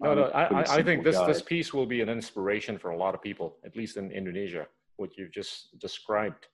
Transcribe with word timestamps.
No, 0.00 0.10
I'm 0.10 0.16
no. 0.18 0.24
I, 0.30 0.78
I 0.78 0.82
think 0.82 1.04
this 1.04 1.16
guy. 1.16 1.26
this 1.26 1.42
piece 1.42 1.74
will 1.74 1.86
be 1.86 2.00
an 2.00 2.08
inspiration 2.08 2.78
for 2.78 2.90
a 2.90 2.96
lot 2.96 3.14
of 3.14 3.20
people, 3.22 3.56
at 3.64 3.76
least 3.76 3.96
in 3.96 4.10
Indonesia. 4.12 4.66
What 4.96 5.10
you've 5.16 5.32
just 5.32 5.78
described 5.78 6.46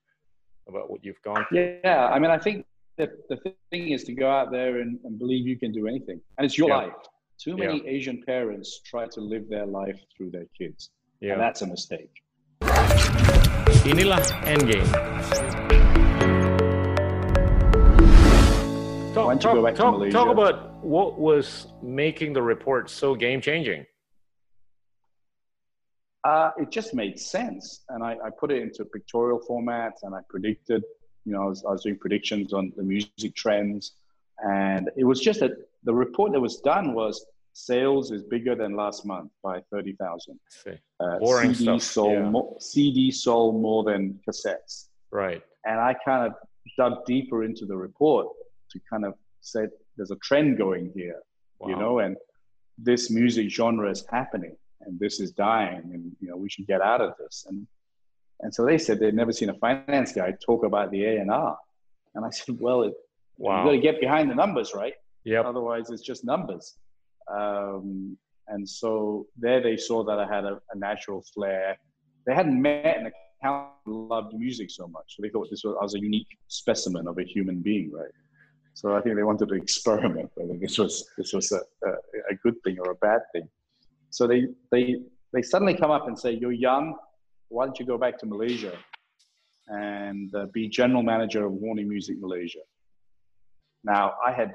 about 0.69 0.91
what 0.91 1.01
you've 1.05 1.21
gone. 1.23 1.45
through. 1.49 1.79
Yeah, 1.85 2.09
I 2.15 2.19
mean, 2.19 2.31
I 2.31 2.39
think 2.39 2.65
that 2.97 3.11
the 3.29 3.37
thing 3.71 3.91
is 3.93 4.05
to 4.05 4.13
go 4.15 4.31
out 4.31 4.51
there 4.51 4.81
and, 4.81 4.99
and 5.05 5.19
believe 5.19 5.47
you 5.47 5.59
can 5.59 5.73
do 5.73 5.87
anything, 5.87 6.21
and 6.39 6.45
it's 6.47 6.57
your 6.57 6.69
Yeah. 6.69 6.77
life. 6.77 6.93
Too 7.39 7.57
many 7.57 7.87
Asian 7.87 8.23
parents 8.23 8.81
try 8.85 9.07
to 9.09 9.21
live 9.21 9.49
their 9.49 9.67
life 9.67 9.99
through 10.17 10.31
their 10.31 10.47
kids, 10.57 10.91
and 11.21 11.29
Yeah. 11.31 11.37
that's 11.39 11.63
a 11.63 11.67
mistake. 11.67 12.13
Inilah 13.85 14.23
Endgame. 14.55 14.89
Talk, 19.15 19.27
Why 19.27 19.35
don't 19.35 19.37
you 19.37 19.41
talk, 19.43 19.55
go 19.55 19.63
back 19.63 19.75
to 19.75 19.81
talk, 19.83 19.95
Malaysia? 19.95 20.13
talk 20.13 20.29
about 20.31 20.74
what 20.85 21.19
was 21.19 21.67
making 21.83 22.33
the 22.35 22.43
report 22.43 22.91
so 22.91 23.15
game 23.15 23.41
changing. 23.41 23.87
Uh, 26.25 26.51
it 26.59 26.71
just 26.71 26.95
made 26.95 27.19
sense, 27.19 27.85
and 27.91 28.03
I, 28.03 28.13
I 28.25 28.31
put 28.31 28.51
it 28.51 28.63
into 28.63 28.85
pictorial 28.85 29.41
format, 29.41 29.93
and 30.03 30.15
I 30.15 30.21
predicted. 30.29 30.83
You 31.27 31.33
know, 31.33 31.43
I 31.43 31.47
was, 31.47 31.65
I 31.69 31.73
was 31.73 31.83
doing 31.83 31.99
predictions 31.99 32.53
on 32.53 32.73
the 32.77 32.83
music 32.83 33.35
trends, 33.35 33.93
and 34.43 34.91
it 34.97 35.05
was 35.05 35.21
just 35.21 35.41
that 35.41 35.53
the 35.85 35.93
report 35.93 36.33
that 36.33 36.41
was 36.41 36.59
done 36.61 36.95
was 36.95 37.27
sales 37.53 38.11
is 38.11 38.23
bigger 38.23 38.55
than 38.55 38.75
last 38.75 39.05
month 39.05 39.31
by 39.43 39.61
thirty 39.71 39.95
thousand. 40.01 40.41
See. 40.49 40.79
Uh, 41.01 41.19
Boring 41.19 41.53
CD 41.53 41.79
stuff, 41.79 41.83
sold 41.83 42.13
yeah. 42.13 42.31
more, 42.31 42.57
CD 42.59 43.11
sold 43.11 43.61
more 43.61 43.85
than 43.85 44.19
cassettes, 44.27 44.87
Right. 45.11 45.43
and 45.67 45.79
I 45.79 45.95
kind 46.05 46.27
of 46.27 46.33
dug 46.79 47.05
deeper 47.05 47.45
into 47.45 47.67
the 47.67 47.77
report 47.77 48.29
to 48.71 48.81
kind 48.91 49.05
of 49.05 49.15
say 49.43 49.67
there's 49.97 50.11
a 50.11 50.17
trend 50.17 50.59
going 50.59 50.93
here, 50.95 51.21
you 51.67 51.77
know, 51.77 52.01
and 52.01 52.17
this 52.77 53.11
music 53.11 53.49
genre 53.51 53.91
is 53.91 54.05
happening 54.11 54.57
and 54.87 54.99
this 54.99 55.21
is 55.21 55.33
dying, 55.33 55.83
and 55.93 56.13
you 56.21 56.29
know 56.29 56.37
we 56.37 56.49
should 56.49 56.67
get 56.67 56.81
out 56.81 57.01
of 57.01 57.15
this. 57.19 57.47
And 57.49 57.67
and 58.41 58.55
so 58.55 58.65
they 58.65 58.79
said 58.79 59.01
they'd 59.01 59.15
never 59.15 59.33
seen 59.33 59.51
a 59.51 59.55
finance 59.55 60.13
guy 60.13 60.35
talk 60.45 60.65
about 60.65 60.91
the 60.91 61.05
A 61.05 61.17
and 61.19 61.31
R, 61.31 61.57
and 62.15 62.25
I 62.25 62.31
said, 62.31 62.57
well, 62.61 62.83
it, 62.83 62.95
you 63.39 63.47
got 63.47 63.71
to 63.71 63.79
get 63.79 64.01
behind 64.01 64.31
the 64.31 64.35
numbers, 64.35 64.73
right? 64.75 64.95
Yep. 65.25 65.45
Otherwise, 65.47 65.91
it's 65.91 66.03
just 66.03 66.25
numbers. 66.25 66.77
Um, 67.33 68.17
and 68.49 68.69
so 68.69 69.27
there 69.39 69.63
they 69.63 69.77
saw 69.77 70.05
that 70.05 70.19
I 70.19 70.27
had 70.27 70.45
a, 70.45 70.61
a 70.73 70.77
natural 70.77 71.25
flair. 71.35 71.79
They 72.27 72.35
hadn't 72.35 72.61
met 72.61 72.99
an 72.99 73.11
accountant 73.41 73.73
loved 73.87 74.35
music 74.35 74.71
so 74.71 74.87
much. 74.87 75.17
So 75.17 75.23
they 75.23 75.31
thought 75.31 75.49
this 75.51 75.65
was, 75.65 75.77
I 75.81 75.83
was 75.83 75.95
a 75.95 76.01
unique 76.01 76.29
specimen 76.49 77.09
of 77.09 77.19
a 77.19 77.25
human 77.25 77.61
being, 77.61 77.91
right? 77.91 78.11
So 78.75 78.97
I 78.97 79.01
think 79.01 79.17
they 79.17 79.23
wanted 79.23 79.49
to 79.49 79.55
experiment 79.55 80.31
whether 80.35 80.59
this 80.59 80.79
was 80.79 81.09
this 81.17 81.33
was 81.33 81.53
a, 81.53 81.61
a, 82.31 82.35
good 82.43 82.61
thing 82.65 82.79
or 82.81 82.91
a 82.91 82.97
bad 82.97 83.21
thing. 83.33 83.49
So 84.11 84.27
they 84.27 84.49
they 84.71 84.97
they 85.33 85.43
suddenly 85.43 85.75
come 85.75 85.93
up 85.93 86.09
and 86.09 86.19
say, 86.19 86.33
"You're 86.33 86.53
young. 86.53 86.97
Why 87.49 87.67
don't 87.67 87.79
you 87.79 87.87
go 87.87 87.97
back 87.97 88.19
to 88.19 88.27
Malaysia 88.27 88.73
and 89.69 90.35
uh, 90.35 90.47
be 90.53 90.69
general 90.69 91.03
manager 91.03 91.47
of 91.47 91.53
Warner 91.53 91.85
Music 91.85 92.17
Malaysia?" 92.19 92.65
Now 93.85 94.15
I 94.27 94.33
had 94.33 94.55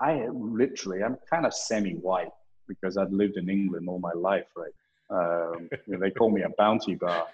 I 0.00 0.12
had 0.12 0.34
literally 0.34 1.02
I'm 1.02 1.18
kind 1.28 1.44
of 1.44 1.52
semi-white 1.52 2.32
because 2.66 2.96
I'd 2.96 3.12
lived 3.12 3.36
in 3.36 3.50
England 3.50 3.86
all 3.88 3.98
my 3.98 4.12
life, 4.14 4.46
right? 4.56 4.72
Um, 5.10 5.68
you 5.86 5.92
know, 5.94 5.98
they 5.98 6.10
call 6.10 6.30
me 6.30 6.42
a 6.42 6.48
bounty 6.56 6.94
bar, 6.94 7.26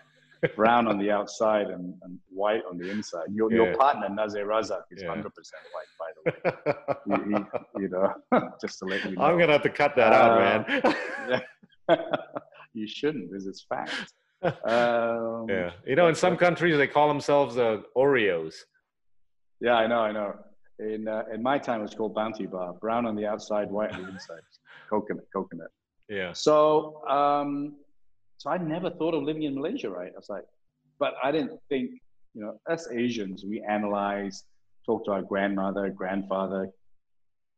brown 0.57 0.87
on 0.87 0.99
the 0.99 1.11
outside 1.11 1.67
and, 1.69 1.95
and 2.03 2.19
white 2.31 2.63
on 2.71 2.79
the 2.79 2.91
inside. 2.91 3.27
Your, 3.33 3.51
Yeah. 3.51 3.57
your 3.65 3.77
partner 3.77 4.09
Nazir 4.09 4.47
Razak 4.47 4.83
is 4.91 5.03
Yeah. 5.03 5.09
100% 5.09 5.25
white, 5.75 5.93
by 5.99 6.11
the 6.15 6.21
way. 6.25 7.27
He- 7.27 7.33
he- 7.35 7.83
you 7.83 7.89
know, 7.89 8.13
just 8.61 8.79
to 8.81 8.85
let 8.85 9.05
you 9.05 9.17
know. 9.17 9.23
I'm 9.25 9.39
gonna 9.39 9.53
have 9.53 9.63
to 9.63 9.71
cut 9.71 9.97
that 9.97 10.13
out, 10.13 10.33
Uh, 10.85 11.43
man. 11.89 12.03
you 12.75 12.87
shouldn't, 12.87 13.31
because 13.31 13.47
it's 13.47 13.63
fact. 13.63 13.93
Um, 14.43 15.47
yeah. 15.49 15.73
You 15.87 15.97
know, 15.97 16.07
in 16.09 16.15
some 16.15 16.37
countries 16.37 16.77
they 16.77 16.87
call 16.87 17.09
themselves 17.09 17.59
uh, 17.59 17.79
Oreos. 17.97 18.55
Yeah, 19.61 19.75
I 19.75 19.87
know, 19.89 20.01
I 20.01 20.13
know. 20.13 20.35
In 20.79 21.09
uh, 21.09 21.25
in 21.35 21.43
my 21.43 21.59
time, 21.59 21.81
it 21.81 21.83
was 21.83 21.95
called 21.95 22.15
Bounty 22.15 22.47
Bar. 22.47 22.75
Brown 22.75 23.05
on 23.05 23.17
the 23.17 23.27
outside, 23.27 23.69
white 23.69 23.91
on 23.93 24.03
the 24.05 24.09
inside. 24.11 24.43
Coconut, 24.91 25.25
coconut. 25.33 25.71
Yeah. 26.09 26.33
So, 26.33 27.05
um, 27.09 27.75
so 28.39 28.51
I 28.51 28.57
never 28.57 28.89
thought 28.89 29.15
of 29.15 29.25
living 29.25 29.43
in 29.43 29.55
Malaysia, 29.55 29.91
right? 29.91 30.13
I 30.15 30.17
was 30.17 30.29
like, 30.29 30.45
but 30.99 31.15
I 31.23 31.33
didn't 31.33 31.59
think, 31.69 31.91
you 32.35 32.43
know, 32.43 32.61
us 32.71 32.89
Asians, 32.91 33.45
we 33.45 33.61
analyze, 33.69 34.45
talk 34.87 35.05
to 35.07 35.11
our 35.11 35.23
grandmother, 35.23 35.91
grandfather, 35.91 36.69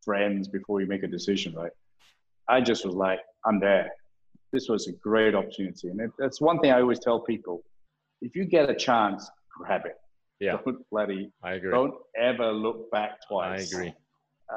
friends 0.02 0.48
before 0.48 0.76
we 0.76 0.86
make 0.86 1.02
a 1.02 1.06
decision, 1.06 1.54
right? 1.54 1.72
I 2.48 2.62
just 2.62 2.84
was 2.86 2.94
like, 2.94 3.20
I'm 3.44 3.60
there. 3.60 3.90
This 4.52 4.68
was 4.68 4.88
a 4.88 4.92
great 4.92 5.34
opportunity. 5.34 5.88
And 5.88 6.00
it, 6.00 6.10
that's 6.18 6.40
one 6.40 6.58
thing 6.60 6.72
I 6.72 6.80
always 6.80 6.98
tell 6.98 7.20
people. 7.20 7.62
If 8.22 8.34
you 8.34 8.46
get 8.46 8.68
a 8.70 8.74
chance, 8.74 9.30
grab 9.54 9.84
it. 9.84 9.96
Yeah. 10.40 10.56
Don't 10.64 10.78
bloody, 10.90 11.30
I 11.42 11.52
agree. 11.52 11.70
don't 11.70 11.94
ever 12.18 12.50
look 12.50 12.90
back 12.90 13.18
twice. 13.28 13.74
I 13.74 13.76
agree. 13.76 13.94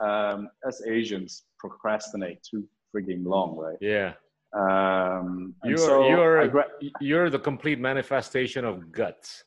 Um, 0.02 0.50
us 0.66 0.82
Asians 0.88 1.44
procrastinate 1.60 2.40
too 2.50 2.66
frigging 2.96 3.26
long, 3.26 3.58
right? 3.58 3.78
Yeah. 3.82 4.14
Um, 4.54 5.56
You're 5.64 5.78
so 5.78 6.08
you're 6.08 6.48
gra- 6.48 6.70
you're 7.02 7.30
the 7.32 7.40
complete 7.40 7.80
manifestation 7.80 8.64
of 8.66 8.92
guts. 8.92 9.44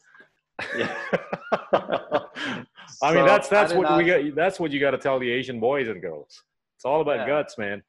Yeah. 0.76 0.92
I 1.72 3.12
mean, 3.12 3.22
So 3.22 3.26
that's 3.26 3.52
I 3.52 3.54
that's 3.54 3.72
what 3.74 3.82
not- 3.82 3.98
we 3.98 4.04
got. 4.04 4.34
That's 4.34 4.58
what 4.58 4.70
you 4.72 4.80
got 4.80 4.92
to 4.92 4.98
tell 4.98 5.18
the 5.18 5.30
Asian 5.30 5.60
boys 5.60 5.88
and 5.88 6.00
girls. 6.02 6.42
It's 6.76 6.84
all 6.84 7.00
about 7.02 7.18
Yeah. 7.20 7.26
guts, 7.28 7.56
man. 7.58 7.82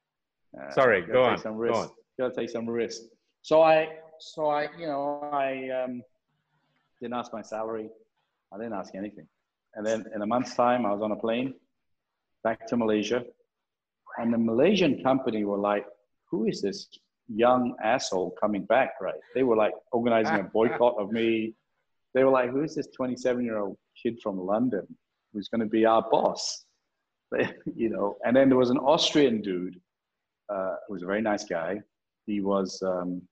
Uh, 0.58 0.70
Sorry, 0.70 1.02
go 1.02 1.24
on, 1.24 1.38
Some 1.38 1.54
go 1.54 1.60
risk. 1.60 1.78
on. 1.80 1.90
Gotta 2.18 2.34
take 2.34 2.50
some 2.50 2.68
risk. 2.68 3.02
So 3.42 3.62
I, 3.62 3.88
so 4.20 4.46
I, 4.48 4.68
you 4.78 4.86
know, 4.86 5.28
I 5.32 5.68
um, 5.70 6.02
didn't 7.00 7.14
ask 7.14 7.32
my 7.32 7.42
salary. 7.42 7.88
I 8.52 8.56
didn't 8.58 8.72
ask 8.74 8.94
anything. 8.94 9.26
And 9.74 9.84
then 9.86 10.04
in 10.14 10.22
a 10.22 10.26
month's 10.26 10.54
time, 10.54 10.86
I 10.86 10.92
was 10.92 11.02
on 11.02 11.12
a 11.12 11.16
plane 11.16 11.54
back 12.44 12.66
to 12.68 12.76
Malaysia, 12.76 13.24
and 14.18 14.32
the 14.32 14.38
Malaysian 14.38 15.02
company 15.02 15.44
were 15.44 15.58
like, 15.58 15.84
"Who 16.30 16.46
is 16.46 16.60
this 16.62 16.88
young 17.28 17.74
asshole 17.82 18.30
coming 18.40 18.64
back?" 18.64 18.94
Right? 19.00 19.20
They 19.34 19.42
were 19.42 19.56
like 19.56 19.72
organizing 19.92 20.40
a 20.40 20.44
boycott 20.44 20.96
of 20.98 21.12
me. 21.12 21.54
They 22.14 22.24
were 22.24 22.30
like, 22.30 22.50
"Who 22.50 22.62
is 22.62 22.74
this 22.74 22.88
27-year-old 22.98 23.76
kid 24.02 24.18
from 24.22 24.38
London 24.38 24.86
who's 25.32 25.48
going 25.48 25.60
to 25.60 25.66
be 25.66 25.84
our 25.84 26.04
boss?" 26.10 26.64
you 27.76 27.90
know. 27.90 28.16
And 28.24 28.34
then 28.34 28.48
there 28.48 28.58
was 28.58 28.70
an 28.70 28.78
Austrian 28.78 29.42
dude 29.42 29.78
uh, 30.48 30.74
who 30.86 30.94
was 30.94 31.02
a 31.02 31.06
very 31.06 31.20
nice 31.22 31.44
guy. 31.44 31.80
He 32.26 32.40
was 32.40 32.82
um, 32.82 33.22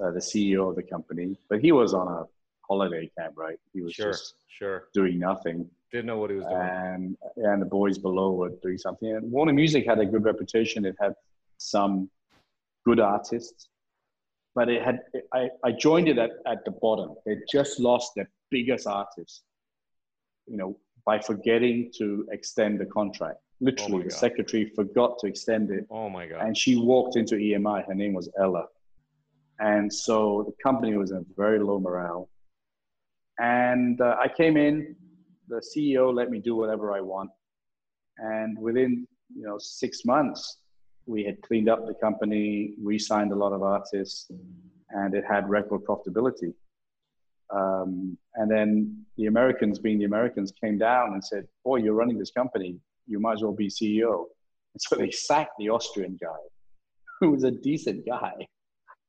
uh, 0.00 0.10
the 0.10 0.20
CEO 0.20 0.68
of 0.68 0.76
the 0.76 0.82
company, 0.82 1.36
but 1.48 1.60
he 1.60 1.72
was 1.72 1.94
on 1.94 2.08
a 2.08 2.24
holiday 2.68 3.10
camp, 3.18 3.34
right? 3.36 3.58
He 3.72 3.80
was 3.80 3.94
Sure, 3.94 4.12
just 4.12 4.34
sure. 4.48 4.84
doing 4.94 5.18
nothing, 5.18 5.68
Didn't 5.90 6.06
know 6.06 6.18
what 6.18 6.30
he 6.30 6.36
was 6.36 6.44
doing. 6.46 6.60
and 6.60 7.16
and 7.36 7.60
the 7.62 7.66
boys 7.66 7.96
below 7.98 8.32
were 8.32 8.50
doing 8.62 8.78
something. 8.78 9.10
And 9.16 9.30
Warner 9.32 9.52
Music 9.54 9.86
had 9.86 9.98
a 9.98 10.06
good 10.06 10.24
reputation. 10.24 10.84
It 10.84 10.96
had 11.00 11.14
some 11.56 12.10
good 12.84 13.00
artists, 13.00 13.68
but 14.54 14.68
it 14.68 14.82
had. 14.82 15.00
I, 15.32 15.48
I 15.64 15.72
joined 15.72 16.08
it 16.08 16.18
at, 16.18 16.30
at 16.46 16.64
the 16.64 16.72
bottom. 16.72 17.14
They 17.26 17.36
just 17.50 17.80
lost 17.80 18.12
their 18.16 18.28
biggest 18.50 18.86
artist, 18.86 19.42
you 20.46 20.56
know, 20.56 20.76
by 21.04 21.18
forgetting 21.20 21.92
to 21.98 22.26
extend 22.32 22.80
the 22.80 22.86
contract. 22.86 23.38
Literally, 23.60 23.98
my 23.98 24.04
the 24.04 24.10
secretary 24.10 24.72
forgot 24.74 25.18
to 25.18 25.26
extend 25.26 25.70
it 25.70 25.86
oh 25.90 26.08
my 26.08 26.26
god. 26.26 26.40
and 26.46 26.56
she 26.56 26.76
walked 26.76 27.16
into 27.16 27.34
EMI. 27.34 27.86
Her 27.86 27.94
name 27.94 28.14
was 28.14 28.30
Ella, 28.38 28.66
and 29.58 29.92
so 29.92 30.44
the 30.46 30.54
company 30.62 30.96
was 30.96 31.10
in 31.10 31.24
very 31.36 31.58
low 31.58 31.78
morale. 31.78 32.28
And 33.38 34.00
uh, 34.00 34.16
I 34.18 34.28
came 34.28 34.56
in. 34.56 34.96
The 35.48 35.60
CEO 35.60 36.14
let 36.14 36.30
me 36.30 36.38
do 36.38 36.54
whatever 36.54 36.92
I 36.92 37.00
want, 37.00 37.30
and 38.18 38.58
within 38.58 39.06
you 39.34 39.42
know 39.42 39.58
six 39.58 40.04
months, 40.04 40.59
we 41.06 41.24
had 41.24 41.40
cleaned 41.42 41.68
up 41.68 41.86
the 41.86 41.94
company, 41.94 42.74
re-signed 42.82 43.32
a 43.32 43.36
lot 43.36 43.52
of 43.52 43.62
artists, 43.62 44.30
and 44.90 45.14
it 45.14 45.24
had 45.28 45.48
record 45.48 45.82
profitability. 45.84 46.52
Um, 47.52 48.16
and 48.34 48.50
then 48.50 49.04
the 49.16 49.26
Americans, 49.26 49.78
being 49.78 49.98
the 49.98 50.04
Americans, 50.04 50.52
came 50.52 50.78
down 50.78 51.14
and 51.14 51.24
said, 51.24 51.48
"Boy, 51.64 51.76
you're 51.76 51.94
running 51.94 52.18
this 52.18 52.30
company. 52.30 52.78
You 53.06 53.18
might 53.18 53.34
as 53.34 53.42
well 53.42 53.52
be 53.52 53.68
CEO." 53.68 54.26
And 54.74 54.80
so 54.80 54.96
they 54.96 55.10
sacked 55.10 55.54
the 55.58 55.68
Austrian 55.70 56.16
guy, 56.20 56.42
who 57.20 57.32
was 57.32 57.44
a 57.44 57.50
decent 57.50 58.06
guy. 58.06 58.34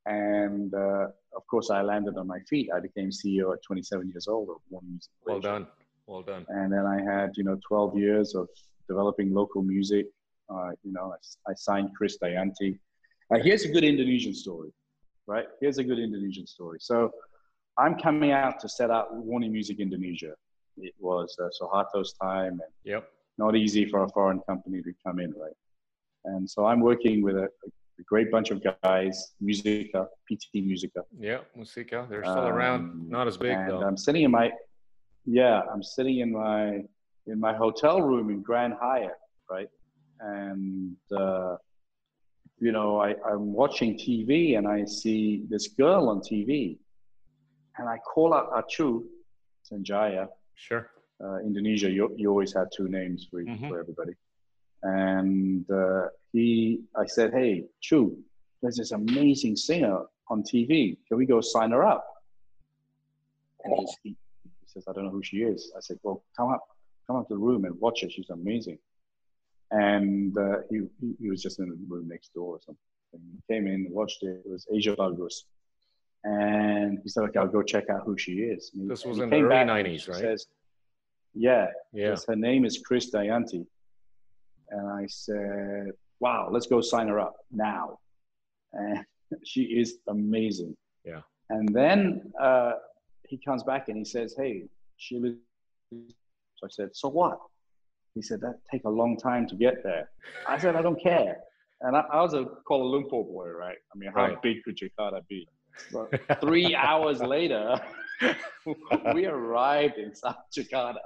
And 0.08 0.74
uh, 0.74 1.08
of 1.36 1.46
course, 1.48 1.70
I 1.70 1.82
landed 1.82 2.18
on 2.18 2.28
my 2.28 2.40
feet. 2.50 2.70
I 2.76 2.80
became 2.80 3.10
CEO 3.12 3.54
at 3.54 3.62
27 3.64 4.10
years 4.10 4.28
old 4.28 4.50
of 4.50 4.58
Warner 4.70 4.88
Music. 4.90 5.12
well 5.26 5.40
done. 5.40 5.68
Well 6.08 6.24
done. 6.24 6.46
And 6.50 6.74
then 6.74 6.86
I 6.86 7.02
had, 7.02 7.32
you 7.38 7.44
know, 7.44 7.60
12 7.68 7.98
years 7.98 8.34
of 8.36 8.50
developing 8.88 9.34
local 9.34 9.62
music. 9.62 10.08
Uh, 10.52 10.72
you 10.84 10.92
know, 10.92 11.14
I, 11.48 11.52
I 11.52 11.54
signed 11.56 11.90
Krisdayanti. 12.00 12.78
Uh, 13.34 13.40
here's 13.42 13.64
a 13.64 13.70
good 13.70 13.84
Indonesian 13.84 14.34
story, 14.34 14.70
right? 15.28 15.46
Here's 15.62 15.78
a 15.78 15.84
good 15.84 16.00
Indonesian 16.00 16.46
story. 16.46 16.80
So 16.82 17.12
I'm 17.78 17.98
coming 17.98 18.32
out 18.32 18.60
to 18.60 18.70
set 18.70 18.90
up 18.90 19.10
Warner 19.14 19.50
Music 19.50 19.80
Indonesia. 19.80 20.34
It 20.78 20.94
was 21.00 21.36
uh, 21.42 21.48
Suharto's 21.58 22.14
time 22.22 22.54
and 22.54 22.72
Yep. 22.84 23.10
not 23.38 23.56
easy 23.56 23.86
for 23.86 24.04
a 24.04 24.10
foreign 24.10 24.40
company 24.42 24.82
to 24.82 24.94
come 25.06 25.20
in, 25.20 25.32
right? 25.32 25.54
And 26.26 26.50
so 26.50 26.66
I'm 26.66 26.82
working 26.82 27.22
with 27.22 27.36
a, 27.38 27.46
a 27.46 28.04
great 28.06 28.30
bunch 28.30 28.52
of 28.52 28.62
guys, 28.84 29.34
Musica, 29.40 30.08
PT 30.30 30.56
Musica. 30.56 31.04
Yeah, 31.18 31.40
Musica. 31.56 32.06
They're 32.10 32.24
still 32.24 32.46
um, 32.46 32.54
around, 32.54 33.10
not 33.10 33.28
as 33.28 33.38
big 33.38 33.58
and 33.58 33.70
though. 33.70 33.82
I'm 33.84 33.98
sitting 33.98 34.24
in 34.24 34.32
my, 34.32 34.52
yeah, 35.26 35.62
I'm 35.74 35.84
sitting 35.84 36.20
in 36.20 36.32
my 36.32 36.82
in 37.28 37.40
my 37.40 37.54
hotel 37.54 38.02
room 38.02 38.30
in 38.30 38.42
Grand 38.42 38.74
Hyatt, 38.82 39.18
right? 39.50 39.70
And 40.22 40.96
uh, 41.16 41.58
you 42.62 42.72
know, 42.72 43.02
I, 43.02 43.16
I'm 43.28 43.54
watching 43.54 43.98
TV 43.98 44.58
and 44.58 44.68
I 44.68 44.86
see 44.86 45.44
this 45.50 45.68
girl 45.68 46.10
on 46.10 46.20
TV, 46.20 46.78
and 47.78 47.90
I 47.90 47.98
call 47.98 48.34
out 48.34 48.52
Achu 48.54 49.04
Sanjaya. 49.70 50.28
Sure. 50.56 50.88
Uh, 51.24 51.38
Indonesia, 51.40 51.90
you, 51.90 52.14
you 52.18 52.30
always 52.30 52.54
had 52.54 52.68
two 52.76 52.88
names 52.88 53.28
for, 53.30 53.44
mm-hmm. 53.44 53.68
for 53.68 53.80
everybody. 53.80 54.14
And 54.84 55.70
uh, 55.70 56.08
he, 56.34 56.82
I 56.96 57.06
said, 57.06 57.32
hey, 57.34 57.66
Chu, 57.80 58.18
there's 58.62 58.78
this 58.78 58.92
amazing 58.92 59.56
singer 59.56 60.04
on 60.30 60.44
TV. 60.44 60.98
Can 61.08 61.18
we 61.18 61.26
go 61.26 61.42
sign 61.42 61.72
her 61.72 61.84
up? 61.84 62.06
And 63.64 63.88
he, 64.04 64.10
he 64.10 64.16
says, 64.66 64.86
I 64.88 64.94
don't 64.94 65.06
know 65.06 65.12
who 65.12 65.24
she 65.24 65.38
is. 65.38 65.72
I 65.76 65.80
said, 65.80 66.00
well, 66.04 66.24
come 66.36 66.50
up, 66.50 66.64
come 67.06 67.18
up 67.18 67.28
to 67.28 67.36
the 67.36 67.40
room 67.40 67.66
and 67.66 67.80
watch 67.80 68.02
her. 68.02 68.10
She's 68.10 68.30
amazing. 68.30 68.80
And 69.72 70.38
uh, 70.38 70.58
he, 70.70 70.82
he 71.20 71.30
was 71.30 71.42
just 71.42 71.60
in 71.60 71.70
the 71.70 71.78
room 71.88 72.08
next 72.08 72.34
door 72.34 72.56
or 72.56 72.60
something. 72.60 72.82
He 73.12 73.54
came 73.54 73.68
in, 73.68 73.88
watched 73.90 74.24
it. 74.24 74.42
It 74.46 74.52
was 74.52 74.68
Asia 74.74 74.96
Bagus. 74.96 75.46
And 76.24 77.00
he 77.04 77.10
said, 77.10 77.24
okay, 77.24 77.40
I'll 77.40 77.48
go 77.48 77.64
check 77.64 77.90
out 77.90 78.04
who 78.06 78.18
she 78.18 78.34
is. 78.34 78.72
And 78.76 78.90
this 78.90 79.06
was 79.06 79.20
in 79.20 79.30
the 79.30 79.38
early 79.38 79.56
90s, 79.56 80.08
right? 80.08 80.20
Says, 80.20 80.48
yeah. 81.34 81.68
Yeah. 81.94 82.16
Her 82.28 82.36
name 82.36 82.66
is 82.66 82.84
Krisdayanti. 82.84 83.66
And 84.70 84.90
I 84.90 85.06
said, 85.08 85.92
wow, 86.20 86.50
let's 86.52 86.68
go 86.68 86.82
sign 86.82 87.08
her 87.08 87.20
up 87.20 87.36
now. 87.52 88.00
And 88.74 89.04
she 89.44 89.64
is 89.64 89.98
amazing. 90.08 90.76
Yeah. 91.04 91.22
And 91.50 91.74
then 91.74 92.32
uh, 92.40 92.74
he 93.28 93.38
comes 93.38 93.64
back 93.64 93.90
and 93.90 93.98
he 93.98 94.06
says, 94.06 94.36
hey, 94.38 94.66
she 94.98 95.20
lives. 95.20 95.38
So 95.92 96.66
I 96.66 96.70
said, 96.70 96.90
so 96.94 97.10
what? 97.10 97.40
He 98.14 98.22
said, 98.22 98.42
that 98.42 98.56
take 98.72 98.84
a 98.86 98.90
long 98.90 99.18
time 99.18 99.48
to 99.48 99.56
get 99.56 99.84
there. 99.84 100.10
I 100.48 100.58
said, 100.58 100.76
I 100.76 100.82
don't 100.82 101.02
care. 101.02 101.38
And 101.82 101.96
I, 101.96 102.02
I 102.12 102.22
was 102.22 102.34
a 102.34 102.46
Kuala 102.70 102.84
Lumpur 102.94 103.26
boy, 103.26 103.48
right? 103.50 103.78
I 103.94 103.98
mean, 103.98 104.12
how 104.14 104.24
Right. 104.28 104.42
big 104.42 104.58
could 104.64 104.78
Jakarta 104.78 105.26
be? 105.28 105.48
But 105.92 106.40
three 106.42 106.76
hours 106.90 107.22
later, 107.22 107.80
we 109.14 109.26
arrived 109.26 109.98
in 109.98 110.14
South 110.14 110.36
Jakarta. 110.56 111.00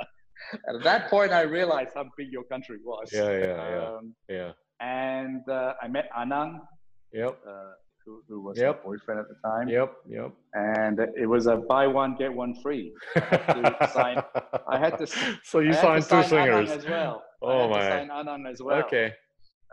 And 0.65 0.77
at 0.77 0.83
that 0.83 1.09
point, 1.09 1.31
I 1.31 1.41
realized 1.41 1.91
how 1.95 2.05
big 2.17 2.31
your 2.31 2.43
country 2.43 2.77
was. 2.83 3.09
Yeah, 3.13 3.31
yeah, 3.31 3.69
yeah. 3.69 3.85
Um, 3.97 4.15
Yeah. 4.27 4.51
and 4.81 5.47
uh, 5.47 5.73
I 5.81 5.87
met 5.87 6.09
Anang, 6.17 6.59
Yep. 7.13 7.39
uh, 7.47 7.71
who, 8.05 8.21
who 8.27 8.41
was 8.41 8.57
Yep. 8.57 8.81
my 8.83 8.89
boyfriend 8.89 9.19
at 9.21 9.27
the 9.27 9.35
time. 9.49 9.67
Yep. 9.67 9.93
Yep. 10.07 10.31
And 10.53 10.99
it 11.17 11.25
was 11.27 11.47
a 11.47 11.57
buy 11.57 11.87
one, 11.87 12.15
get 12.15 12.31
one 12.33 12.53
free. 12.61 12.93
to 13.15 13.89
sign- 13.93 14.21
I 14.67 14.77
had 14.77 14.97
to, 14.99 15.07
so 15.43 15.59
you 15.59 15.71
I 15.71 15.75
had 15.75 16.03
signed 16.03 16.03
two 16.23 16.29
singers. 16.29 16.71
As 16.71 16.85
well. 16.85 17.23
I 17.43 17.45
Oh, 17.45 17.61
had 17.61 17.69
my. 17.69 17.89
sign 17.89 18.09
Anang 18.09 18.49
as 18.51 18.61
well. 18.61 18.77
Okay. 18.83 19.13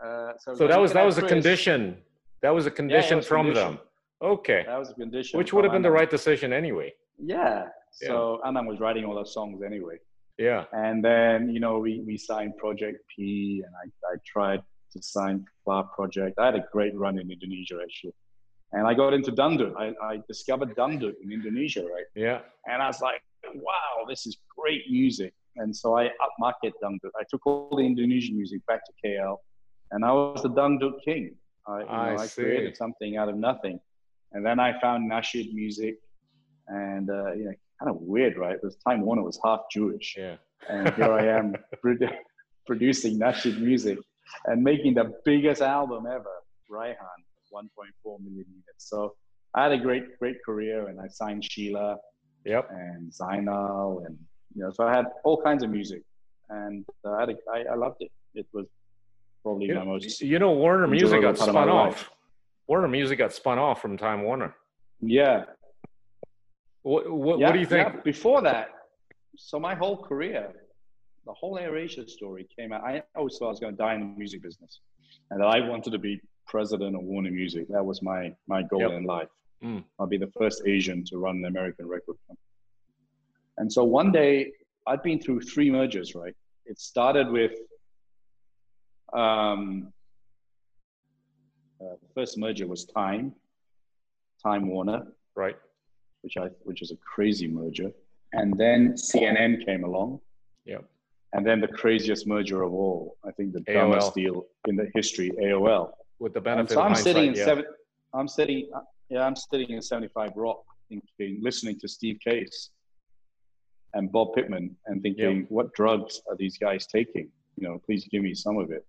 Uh, 0.03 0.33
so, 0.39 0.55
So 0.55 0.67
that 0.67 0.79
was 0.79 0.93
that 0.93 1.01
at 1.01 1.05
was 1.05 1.17
a 1.17 1.21
condition. 1.27 1.97
That 2.41 2.49
was 2.49 2.65
a 2.65 2.71
condition 2.71 3.17
was 3.17 3.27
from 3.27 3.45
condition. 3.47 3.71
them. 3.75 3.79
Okay. 4.21 4.63
That 4.67 4.77
was 4.79 4.89
a 4.89 4.93
condition. 4.95 5.37
Which 5.37 5.53
would 5.53 5.63
have 5.63 5.73
been 5.73 5.81
the 5.81 5.91
right 5.91 6.09
decision 6.09 6.51
anyway. 6.53 6.93
Yeah. 7.19 7.65
So 7.91 8.41
Anang 8.45 8.65
was 8.67 8.79
writing 8.79 9.05
all 9.05 9.15
those 9.15 9.33
songs 9.33 9.61
anyway. 9.63 9.97
Yeah. 10.39 10.65
And 10.71 11.03
then, 11.05 11.49
you 11.49 11.59
know, 11.59 11.77
we, 11.77 12.01
we 12.05 12.17
signed 12.17 12.57
Project 12.57 12.97
P 13.15 13.61
and 13.65 13.73
I, 13.83 14.13
I 14.13 14.17
tried 14.25 14.61
to 14.93 15.01
sign 15.01 15.45
Club 15.63 15.91
Project. 15.93 16.37
I 16.39 16.45
had 16.47 16.55
a 16.55 16.65
great 16.71 16.95
run 16.97 17.19
in 17.19 17.29
Indonesia 17.31 17.77
actually. 17.81 18.13
And 18.73 18.87
I 18.87 18.93
got 18.93 19.13
into 19.13 19.31
Dangdut. 19.31 19.73
I, 19.77 19.93
I 20.03 20.19
discovered 20.27 20.75
Dangdut 20.75 21.13
in 21.23 21.31
Indonesia, 21.31 21.81
right? 21.83 22.05
Yeah. 22.15 22.39
And 22.65 22.81
I 22.81 22.87
was 22.87 23.01
like, 23.01 23.21
wow, 23.55 24.05
this 24.09 24.25
is 24.25 24.37
great 24.57 24.81
music. 24.89 25.33
And 25.57 25.75
so 25.75 25.95
I 25.95 26.05
upmarket 26.25 26.71
Dangdut. 26.83 27.11
I 27.19 27.23
took 27.29 27.45
all 27.45 27.75
the 27.75 27.83
Indonesian 27.83 28.35
music 28.35 28.65
back 28.65 28.81
to 28.85 28.91
KL 29.05 29.37
and 29.91 30.03
I 30.03 30.11
was 30.11 30.41
the 30.41 30.49
Dangdut 30.49 30.95
king. 31.05 31.35
I, 31.67 31.79
you 31.79 31.85
know, 31.85 32.23
I 32.23 32.27
created 32.27 32.75
something 32.75 33.15
out 33.15 33.29
of 33.29 33.35
nothing. 33.37 33.79
And 34.31 34.43
then 34.45 34.59
I 34.59 34.79
found 34.81 35.09
Nasheed 35.09 35.53
music 35.53 35.97
and, 36.67 37.09
uh, 37.09 37.33
you 37.33 37.45
know, 37.45 37.53
kind 37.79 37.91
of 37.91 37.97
weird, 38.01 38.37
right? 38.37 38.57
Because 38.59 38.75
Time 38.77 39.01
Warner 39.01 39.21
was 39.21 39.39
half 39.45 39.61
Jewish 39.71 40.15
Yeah. 40.17 40.37
and 40.67 40.89
here 40.95 41.13
I 41.13 41.25
am 41.27 41.55
produ- 41.85 42.17
producing 42.65 43.19
Nasheed 43.19 43.59
music 43.59 43.99
and 44.45 44.63
making 44.63 44.95
the 44.95 45.13
biggest 45.25 45.61
album 45.61 46.07
ever, 46.07 46.35
Raihan, 46.71 47.19
1.4 47.53 48.19
million 48.21 48.45
units. 48.49 48.89
So 48.89 49.13
I 49.55 49.63
had 49.63 49.71
a 49.71 49.77
great, 49.77 50.17
great 50.19 50.37
career, 50.45 50.87
and 50.87 50.99
I 50.99 51.07
signed 51.07 51.43
Sheila 51.49 51.97
Yep. 52.45 52.69
and 52.71 53.11
Zainal, 53.11 54.05
and 54.05 54.17
you 54.55 54.63
know, 54.63 54.71
so 54.71 54.85
I 54.85 54.93
had 54.95 55.05
all 55.23 55.41
kinds 55.41 55.63
of 55.63 55.69
music, 55.69 56.01
and 56.49 56.83
uh, 57.05 57.11
I, 57.11 57.19
had 57.21 57.29
a, 57.29 57.35
I, 57.53 57.73
I 57.73 57.75
loved 57.75 57.97
it. 58.01 58.11
It 58.35 58.45
was 58.53 58.65
probably 59.43 59.67
You 59.67 59.75
my 59.75 59.79
know, 59.81 59.91
most 59.93 60.21
you 60.21 60.39
know, 60.39 60.51
Warner 60.51 60.87
Music 60.87 61.21
got 61.21 61.29
of 61.31 61.37
spun 61.37 61.55
life. 61.55 61.69
off. 61.69 62.09
Warner 62.67 62.87
Music 62.87 63.17
got 63.17 63.31
spun 63.33 63.57
off 63.59 63.81
from 63.81 63.97
Time 63.97 64.23
Warner. 64.23 64.53
yeah. 65.01 65.45
What, 66.81 67.09
what, 67.09 67.39
yeah, 67.39 67.45
what 67.47 67.53
do 67.53 67.59
you 67.59 67.65
think? 67.65 67.87
yeah. 67.93 68.01
Before 68.03 68.41
that, 68.41 68.67
so 69.37 69.57
my 69.59 69.73
whole 69.73 69.97
career, 70.03 70.51
the 71.25 71.31
whole 71.33 71.57
AirAsia 71.57 72.09
story 72.09 72.45
came 72.57 72.73
out. 72.73 72.83
I 72.83 73.01
always 73.15 73.37
thought 73.37 73.47
I 73.47 73.49
was 73.51 73.59
going 73.61 73.73
to 73.73 73.77
die 73.77 73.93
in 73.95 74.01
the 74.01 74.05
music 74.17 74.43
business, 74.43 74.81
and 75.31 75.39
that 75.41 75.45
I 75.47 75.61
wanted 75.61 75.91
to 75.91 75.97
be 75.99 76.19
president 76.47 76.95
of 76.95 77.01
Warner 77.03 77.31
Music. 77.31 77.67
That 77.69 77.85
was 77.85 78.01
my 78.01 78.35
my 78.47 78.63
goal 78.63 78.81
Yep. 78.81 78.91
in 78.91 79.03
life. 79.05 79.29
Mm. 79.63 79.83
I'll 79.99 80.07
be 80.07 80.17
the 80.17 80.31
first 80.37 80.63
Asian 80.65 81.03
to 81.05 81.17
run 81.17 81.37
an 81.37 81.45
American 81.45 81.87
record 81.87 82.17
company. 82.27 82.37
And 83.57 83.71
so 83.71 83.83
one 83.83 84.11
day, 84.11 84.51
I'd 84.87 85.01
been 85.03 85.19
through 85.19 85.41
three 85.41 85.69
mergers. 85.71 86.15
Right, 86.15 86.35
it 86.65 86.79
started 86.79 87.29
with. 87.29 87.53
Um, 89.13 89.93
uh, 91.79 91.95
the 92.01 92.07
first 92.15 92.37
merger 92.37 92.65
was 92.67 92.85
Time, 92.85 93.33
Time 94.41 94.67
Warner, 94.69 95.05
Right. 95.35 95.55
which 96.21 96.37
I 96.37 96.47
which 96.63 96.81
is 96.81 96.91
a 96.91 96.97
crazy 96.97 97.47
merger. 97.47 97.91
And 98.33 98.57
then 98.57 98.93
CNN 98.97 99.63
came 99.65 99.83
along, 99.83 100.19
Yep. 100.65 100.83
and 101.33 101.45
then 101.45 101.61
the 101.61 101.67
craziest 101.67 102.25
merger 102.25 102.63
of 102.63 102.73
all, 102.73 103.17
I 103.23 103.31
think 103.31 103.53
the 103.53 103.59
AOL. 103.67 103.73
dumbest 103.91 104.15
deal 104.15 104.47
in 104.67 104.75
the 104.75 104.89
history, 104.95 105.29
AOL. 105.39 105.93
With 106.19 106.33
the 106.33 106.41
benefit 106.41 106.73
so 106.73 106.81
of 106.81 106.87
I'm 106.87 106.95
sitting 106.95 107.29
in 107.29 107.35
yeah. 107.35 107.45
seven, 107.45 107.65
I'm 108.13 108.27
sitting, 108.27 108.69
yeah, 109.09 109.25
I'm 109.25 109.35
sitting 109.35 109.69
in 109.71 109.81
75 109.81 110.31
Rock, 110.35 110.63
thinking, 110.89 111.39
listening 111.41 111.79
to 111.79 111.87
Steve 111.87 112.19
Case 112.23 112.69
and 113.93 114.11
Bob 114.11 114.33
Pittman, 114.33 114.75
and 114.87 115.01
thinking, 115.01 115.45
what 115.49 115.73
drugs 115.73 116.21
are 116.29 116.35
these 116.35 116.57
guys 116.57 116.87
taking? 116.87 117.29
You 117.57 117.67
know, 117.67 117.81
please 117.85 118.07
give 118.11 118.23
me 118.23 118.33
some 118.33 118.57
of 118.57 118.71
it. 118.71 118.85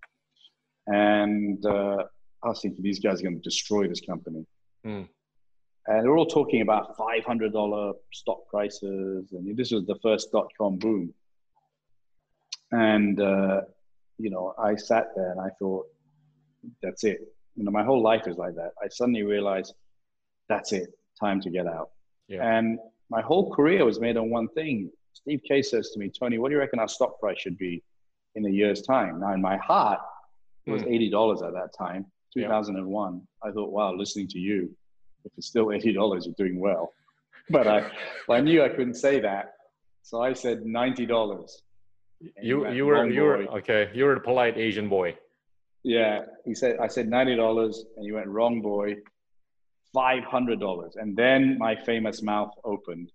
And 0.87 1.63
uh, 1.65 2.03
I 2.43 2.49
was 2.49 2.61
thinking, 2.61 2.83
these 2.83 2.99
guys 2.99 3.19
are 3.19 3.23
going 3.23 3.35
to 3.35 3.41
destroy 3.41 3.87
this 3.87 4.01
company. 4.01 4.45
Hmm. 4.83 5.03
And 5.87 6.03
they're 6.03 6.17
all 6.17 6.25
talking 6.25 6.61
about 6.61 6.97
$500 6.97 7.93
stock 8.13 8.47
prices, 8.49 9.31
and 9.31 9.55
this 9.55 9.71
was 9.71 9.85
the 9.85 9.95
first 10.01 10.31
dot 10.31 10.47
com 10.57 10.77
boom. 10.77 11.13
And 12.71 13.21
uh, 13.21 13.61
you 14.17 14.29
know, 14.29 14.53
I 14.57 14.75
sat 14.75 15.07
there 15.15 15.31
and 15.31 15.39
I 15.39 15.49
thought, 15.59 15.85
that's 16.81 17.03
it. 17.03 17.19
You 17.55 17.63
know, 17.63 17.71
my 17.71 17.83
whole 17.83 18.01
life 18.01 18.27
is 18.27 18.37
like 18.37 18.55
that. 18.55 18.71
I 18.83 18.87
suddenly 18.89 19.23
realized, 19.23 19.73
that's 20.49 20.71
it. 20.73 20.89
Time 21.19 21.39
to 21.41 21.49
get 21.49 21.67
out. 21.67 21.89
Yeah. 22.27 22.43
And 22.57 22.79
my 23.09 23.21
whole 23.21 23.53
career 23.53 23.85
was 23.85 23.99
made 23.99 24.17
on 24.17 24.29
one 24.29 24.47
thing. 24.49 24.91
Steve 25.13 25.41
Case 25.47 25.71
says 25.71 25.91
to 25.91 25.99
me, 25.99 26.09
Tony, 26.09 26.37
what 26.37 26.49
do 26.49 26.55
you 26.55 26.59
reckon 26.59 26.79
our 26.79 26.87
stock 26.87 27.19
price 27.19 27.39
should 27.39 27.57
be 27.57 27.83
in 28.35 28.45
a 28.45 28.49
year's 28.49 28.81
time? 28.81 29.19
Now, 29.21 29.33
in 29.33 29.41
my 29.41 29.57
heart, 29.57 29.99
it 30.65 30.71
was 30.71 30.81
Hmm. 30.83 30.89
$80 30.89 31.41
at 31.41 31.53
that 31.53 31.73
time, 31.77 32.05
Yeah. 32.35 32.47
2001. 32.47 33.21
I 33.43 33.51
thought, 33.51 33.71
wow, 33.71 33.93
listening 33.93 34.27
to 34.29 34.39
you, 34.39 34.75
if 35.23 35.31
it's 35.37 35.47
still 35.47 35.67
$80, 35.71 36.25
you're 36.25 36.35
doing 36.37 36.59
well. 36.59 36.93
But 37.49 37.67
I, 37.67 37.91
I 38.27 38.41
knew 38.41 38.63
I 38.63 38.69
couldn't 38.69 38.95
say 38.95 39.19
that. 39.19 39.53
So 40.01 40.21
I 40.21 40.33
said 40.33 40.63
$90. 40.63 41.61
And 42.21 42.31
You 42.41 42.67
you 42.71 42.85
were 42.87 43.07
you 43.07 43.21
were 43.23 43.37
okay. 43.59 43.91
You 43.93 44.05
were 44.05 44.15
a 44.15 44.19
polite 44.19 44.57
Asian 44.57 44.87
boy. 44.89 45.15
Yeah, 45.85 46.21
he 46.45 46.55
said, 46.55 46.77
I 46.81 46.87
said 46.87 47.07
$90 47.07 47.75
and 47.95 48.03
you 48.03 48.15
went, 48.15 48.27
wrong 48.27 48.59
boy, 48.59 48.95
$500. 49.95 50.91
And 50.95 51.15
then 51.15 51.59
my 51.59 51.75
famous 51.75 52.23
mouth 52.23 52.49
opened 52.63 53.11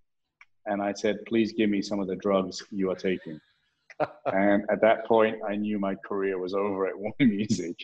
and 0.67 0.81
I 0.81 0.93
said, 0.93 1.19
please 1.27 1.53
give 1.53 1.69
me 1.69 1.83
some 1.83 1.99
of 1.99 2.07
the 2.07 2.15
drugs 2.15 2.63
you 2.71 2.89
are 2.93 2.95
taking. 2.95 3.41
and 4.27 4.63
at 4.71 4.81
that 4.83 5.05
point, 5.05 5.39
I 5.45 5.57
knew 5.57 5.81
my 5.81 5.97
career 5.97 6.39
was 6.39 6.55
over 6.55 6.87
at 6.87 6.97
Warner 6.97 7.15
Music. 7.19 7.75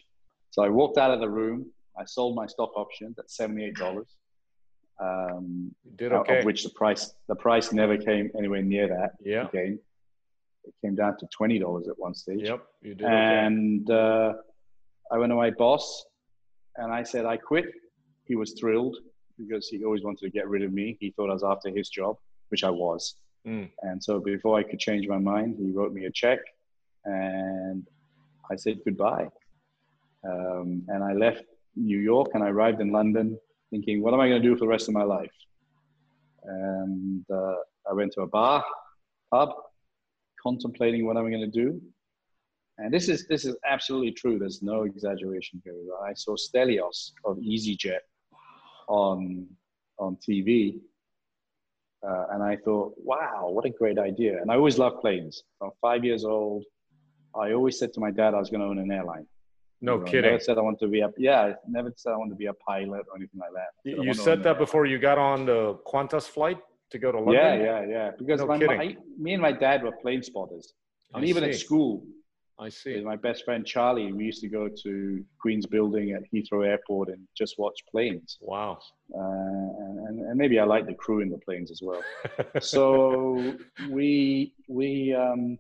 So 0.53 0.63
I 0.63 0.69
walked 0.69 0.99
out 0.99 1.11
of 1.11 1.19
the 1.19 1.29
room. 1.29 1.67
I 1.99 2.05
sold 2.05 2.37
my 2.37 2.47
stock 2.47 2.71
options 2.77 3.19
at 3.19 3.27
$78. 3.27 4.05
Um, 5.01 5.75
You 5.85 5.97
did 5.97 6.13
okay. 6.13 6.39
Of 6.39 6.45
which 6.45 6.63
the 6.63 6.71
price, 6.71 7.13
the 7.27 7.35
price 7.35 7.73
never 7.73 7.99
came 7.99 8.31
anywhere 8.39 8.63
near 8.63 8.87
that 8.87 9.15
yeah. 9.21 9.49
again. 9.49 9.81
It 10.63 10.75
came 10.81 10.95
down 10.95 11.17
to 11.19 11.27
$20 11.37 11.89
at 11.89 11.99
one 11.99 12.15
stage 12.15 12.49
Yep. 12.49 12.65
You 12.83 12.95
did 12.95 13.05
okay. 13.05 13.15
and 13.15 13.91
uh, 13.91 14.35
I 15.13 15.19
went 15.19 15.31
to 15.31 15.37
my 15.37 15.51
boss 15.51 16.05
and 16.77 16.93
I 16.93 17.03
said, 17.03 17.27
I 17.27 17.37
quit. 17.37 17.67
He 18.25 18.35
was 18.35 18.55
thrilled 18.59 18.97
because 19.39 19.69
he 19.69 19.85
always 19.85 20.03
wanted 20.03 20.21
to 20.21 20.31
get 20.31 20.49
rid 20.49 20.63
of 20.63 20.73
me. 20.73 20.97
He 21.01 21.11
thought 21.11 21.31
I 21.31 21.35
was 21.35 21.45
after 21.45 21.71
his 21.71 21.89
job, 21.89 22.17
which 22.49 22.65
I 22.65 22.71
was. 22.71 23.15
Mm. 23.47 23.71
And 23.83 24.03
so 24.03 24.19
before 24.19 24.59
I 24.59 24.63
could 24.63 24.81
change 24.81 25.07
my 25.07 25.19
mind, 25.19 25.57
he 25.59 25.71
wrote 25.71 25.93
me 25.93 26.07
a 26.07 26.11
check 26.11 26.41
and 27.05 27.87
I 28.51 28.57
said 28.57 28.81
goodbye. 28.85 29.29
Um, 30.29 30.83
and 30.89 31.05
I 31.05 31.13
left 31.13 31.45
New 31.77 31.99
York 31.99 32.31
and 32.35 32.43
I 32.43 32.49
arrived 32.49 32.81
in 32.81 32.91
London 32.91 33.39
thinking, 33.71 34.03
what 34.03 34.15
am 34.15 34.21
I 34.21 34.29
going 34.29 34.43
to 34.43 34.49
do 34.49 34.55
for 34.55 34.61
the 34.61 34.69
rest 34.69 34.89
of 34.89 34.95
my 34.95 35.05
life? 35.05 35.31
And 36.43 37.25
uh, 37.33 37.57
I 37.89 37.93
went 37.93 38.13
to 38.15 38.23
a 38.23 38.27
bar, 38.27 38.65
pub, 39.33 39.51
contemplating 40.43 41.07
what 41.07 41.17
I'm 41.17 41.31
going 41.31 41.41
to 41.41 41.47
do. 41.47 41.81
And 42.79 42.93
this 42.93 43.09
is 43.09 43.27
this 43.27 43.45
is 43.45 43.57
absolutely 43.67 44.13
true. 44.13 44.39
There's 44.39 44.63
no 44.63 44.83
exaggeration 44.83 45.63
here. 45.65 45.75
I 46.05 46.13
saw 46.15 46.37
Stelios 46.37 47.13
of 47.25 47.39
EasyJet 47.39 48.01
on 48.89 49.47
on 49.99 50.19
TV, 50.29 50.79
uh, 52.07 52.27
and 52.33 52.43
I 52.43 52.57
thought, 52.57 52.95
wow, 52.99 53.49
what 53.51 53.65
a 53.65 53.71
great 53.71 53.99
idea! 53.99 54.41
And 54.41 54.51
I 54.51 54.57
always 54.57 54.79
loved 54.79 55.01
planes. 55.01 55.43
From 55.59 55.71
five 55.81 56.05
years 56.05 56.25
old, 56.25 56.65
I 57.35 57.53
always 57.53 57.79
said 57.79 57.95
to 57.95 58.01
my 58.01 58.11
dad 58.11 58.35
I 58.35 58.39
was 58.39 58.51
going 58.51 58.61
to 58.61 58.67
own 58.67 58.79
an 58.79 58.91
airline. 58.91 59.27
No 59.81 59.95
you 59.95 59.99
know, 59.99 60.05
kidding. 60.05 60.25
I 60.25 60.33
never 60.33 60.41
said 60.41 60.59
I 60.59 60.61
want 60.61 60.79
to 60.81 60.89
be 60.89 61.01
a 61.01 61.11
yeah. 61.17 61.41
I 61.41 61.55
never 61.69 61.93
said 61.97 62.13
I 62.13 62.17
want 62.17 62.31
to 62.31 62.37
be 62.37 62.47
a 62.47 62.55
pilot 62.55 63.07
or 63.11 63.17
anything 63.17 63.41
like 63.41 63.53
that. 63.55 63.71
You, 63.85 64.05
you 64.05 64.15
said 64.15 64.43
that 64.43 64.59
before 64.59 64.85
you 64.85 64.99
got 64.99 65.17
on 65.17 65.47
the 65.47 65.79
Qantas 65.87 66.25
flight 66.25 66.59
to 66.91 66.99
go 66.99 67.11
to 67.11 67.19
London. 67.19 67.35
Yeah, 67.35 67.55
yeah, 67.55 67.87
yeah. 67.89 68.11
Because 68.19 68.41
no 68.41 68.47
my, 68.47 68.59
kidding. 68.59 68.97
me 69.19 69.33
and 69.33 69.43
my 69.43 69.53
dad 69.53 69.83
were 69.83 69.93
plane 69.93 70.23
spotters, 70.23 70.75
and 71.15 71.25
I 71.25 71.29
even 71.29 71.45
see. 71.45 71.51
at 71.51 71.57
school, 71.57 72.05
I 72.59 72.71
see. 72.71 72.95
with 72.95 73.05
my 73.05 73.17
best 73.17 73.45
friend 73.45 73.67
Charlie, 73.67 74.13
we 74.13 74.25
used 74.25 74.41
to 74.41 74.49
go 74.49 74.69
to 74.83 75.25
Queen's 75.41 75.67
Building 75.67 76.13
at 76.13 76.23
Heathrow 76.33 76.67
Airport 76.67 77.09
and 77.11 77.27
just 77.37 77.59
watch 77.59 77.79
planes. 77.91 78.39
Wow. 78.41 78.79
Uh, 79.15 79.21
and, 80.09 80.21
and 80.21 80.37
maybe 80.37 80.59
I 80.59 80.65
like 80.65 80.87
the 80.87 80.95
crew 80.95 81.21
in 81.21 81.29
the 81.29 81.39
planes 81.39 81.71
as 81.71 81.81
well. 81.83 82.03
so 82.61 83.55
we 83.91 84.55
we 84.69 85.15
um, 85.15 85.59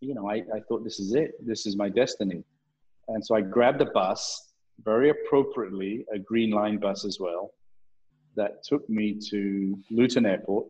you 0.00 0.14
know 0.14 0.30
I, 0.30 0.36
I 0.54 0.60
thought 0.68 0.84
this 0.84 1.00
is 1.00 1.14
it. 1.14 1.32
This 1.44 1.66
is 1.66 1.76
my 1.76 1.88
destiny. 1.88 2.44
And 3.08 3.24
so 3.24 3.34
I 3.34 3.40
grabbed 3.40 3.80
a 3.80 3.86
bus, 3.86 4.52
very 4.84 5.10
appropriately, 5.10 6.04
a 6.14 6.18
green 6.18 6.50
line 6.50 6.78
bus 6.78 7.04
as 7.04 7.18
well, 7.18 7.50
that 8.36 8.62
took 8.64 8.88
me 8.88 9.18
to 9.30 9.78
Luton 9.90 10.24
Airport. 10.24 10.66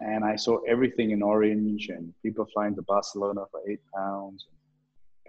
And 0.00 0.24
I 0.24 0.36
saw 0.36 0.58
everything 0.68 1.12
in 1.12 1.22
orange 1.22 1.88
and 1.88 2.12
people 2.22 2.46
flying 2.52 2.74
to 2.76 2.82
Barcelona 2.82 3.42
for 3.50 3.60
eight 3.68 3.80
pounds, 3.94 4.46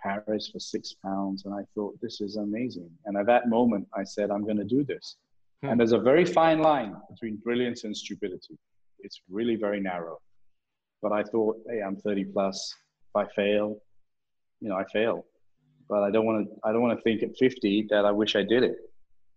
Paris 0.02 0.50
for 0.52 0.60
six 0.60 0.94
pounds. 1.04 1.46
And 1.46 1.54
I 1.54 1.64
thought, 1.74 2.00
this 2.02 2.20
is 2.22 2.36
amazing. 2.36 2.90
And 3.06 3.18
at 3.18 3.26
that 3.28 3.48
moment, 3.48 3.88
I 3.96 4.04
said, 4.04 4.30
I'm 4.30 4.44
going 4.44 4.58
to 4.58 4.66
do 4.66 4.84
this. 4.84 5.18
Hmm. 5.62 5.70
And 5.70 5.80
there's 5.80 5.94
a 5.94 6.00
very 6.00 6.26
fine 6.26 6.60
line 6.60 6.96
between 7.10 7.38
brilliance 7.38 7.86
and 7.86 7.96
stupidity. 7.96 8.58
It's 9.00 9.22
really 9.30 9.56
very 9.56 9.80
narrow. 9.80 10.20
But 11.02 11.12
I 11.14 11.24
thought, 11.24 11.58
hey, 11.70 11.82
I'm 11.82 11.96
30 11.96 12.26
plus. 12.26 12.74
If 13.10 13.16
I 13.16 13.32
fail, 13.34 13.78
you 14.60 14.70
know, 14.70 14.76
I 14.76 14.84
fail 14.92 15.26
but 15.90 16.04
I 16.04 16.12
don't 16.12 16.26
want 16.26 16.48
to. 16.48 16.56
I 16.64 16.72
don't 16.72 16.82
want 16.82 16.98
to 16.98 17.04
think 17.04 17.24
at 17.24 17.38
50 17.38 17.88
that 17.90 18.06
I 18.06 18.12
wish 18.12 18.36
I 18.36 18.44
did 18.44 18.64
it. 18.64 18.78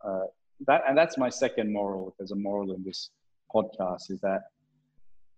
Uh, 0.05 0.25
that 0.67 0.83
and 0.89 0.97
that's 0.97 1.17
my 1.17 1.29
second 1.29 1.73
moral. 1.73 2.09
If 2.09 2.15
there's 2.19 2.33
a 2.33 2.37
moral 2.37 2.73
in 2.73 2.83
this 2.85 3.11
podcast, 3.55 4.11
is 4.11 4.21
that 4.21 4.43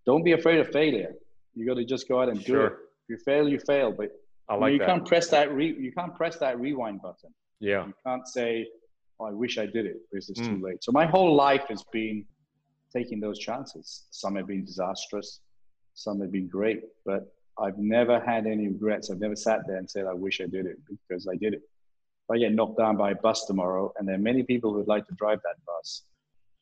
don't 0.06 0.24
be 0.24 0.32
afraid 0.32 0.58
of 0.60 0.68
failure. 0.70 1.14
You 1.54 1.66
got 1.66 1.74
to 1.74 1.84
just 1.84 2.08
go 2.08 2.20
out 2.22 2.28
and 2.28 2.42
do 2.44 2.62
it. 2.62 2.72
If 2.72 3.08
you 3.10 3.16
fail, 3.18 3.48
you 3.48 3.58
fail. 3.60 3.92
But 3.92 4.10
I 4.48 4.54
you, 4.54 4.60
like 4.60 4.72
you 4.72 4.78
can't 4.80 5.06
press 5.06 5.28
that. 5.28 5.52
Re, 5.52 5.74
you 5.78 5.92
can't 5.92 6.14
press 6.14 6.36
that 6.38 6.58
rewind 6.58 7.02
button. 7.02 7.30
Yeah. 7.60 7.86
You 7.86 7.94
can't 8.06 8.26
say, 8.26 8.66
oh, 9.20 9.26
"I 9.26 9.30
wish 9.30 9.58
I 9.58 9.66
did 9.66 9.86
it," 9.86 9.98
because 10.10 10.28
it's 10.30 10.40
Mm. 10.40 10.58
too 10.58 10.64
late. 10.66 10.82
So 10.84 10.92
my 10.92 11.06
whole 11.06 11.34
life 11.34 11.64
has 11.68 11.84
been 11.92 12.24
taking 12.92 13.20
those 13.20 13.38
chances. 13.38 14.06
Some 14.10 14.36
have 14.36 14.46
been 14.46 14.64
disastrous, 14.64 15.40
some 15.94 16.20
have 16.20 16.32
been 16.32 16.48
great, 16.48 16.82
but 17.04 17.32
I've 17.58 17.78
never 17.78 18.18
had 18.20 18.46
any 18.46 18.68
regrets. 18.68 19.10
I've 19.10 19.20
never 19.20 19.36
sat 19.36 19.66
there 19.66 19.76
and 19.76 19.88
said, 19.90 20.06
I 20.06 20.14
wish 20.14 20.40
I 20.40 20.46
did 20.46 20.66
it 20.66 20.78
because 20.88 21.26
I 21.28 21.36
did 21.36 21.52
it. 21.54 21.62
If 22.24 22.30
I 22.30 22.38
get 22.38 22.52
knocked 22.52 22.78
down 22.78 22.96
by 22.96 23.10
a 23.10 23.14
bus 23.14 23.44
tomorrow, 23.46 23.92
and 23.96 24.08
there 24.08 24.14
are 24.14 24.26
many 24.30 24.42
people 24.42 24.72
who'd 24.72 24.88
like 24.88 25.06
to 25.08 25.14
drive 25.14 25.40
that 25.44 25.56
bus, 25.66 26.02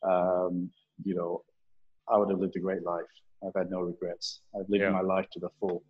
um, 0.03 0.69
you 1.03 1.15
know, 1.15 1.43
I 2.09 2.17
would 2.17 2.29
have 2.29 2.39
lived 2.39 2.55
a 2.55 2.59
great 2.59 2.83
life. 2.83 3.05
I've 3.45 3.53
had 3.55 3.69
no 3.71 3.81
regrets. 3.81 4.41
I've 4.55 4.69
lived 4.69 4.83
Yeah. 4.83 4.91
my 4.91 5.01
life 5.01 5.27
to 5.33 5.39
the 5.39 5.49
full. 5.59 5.83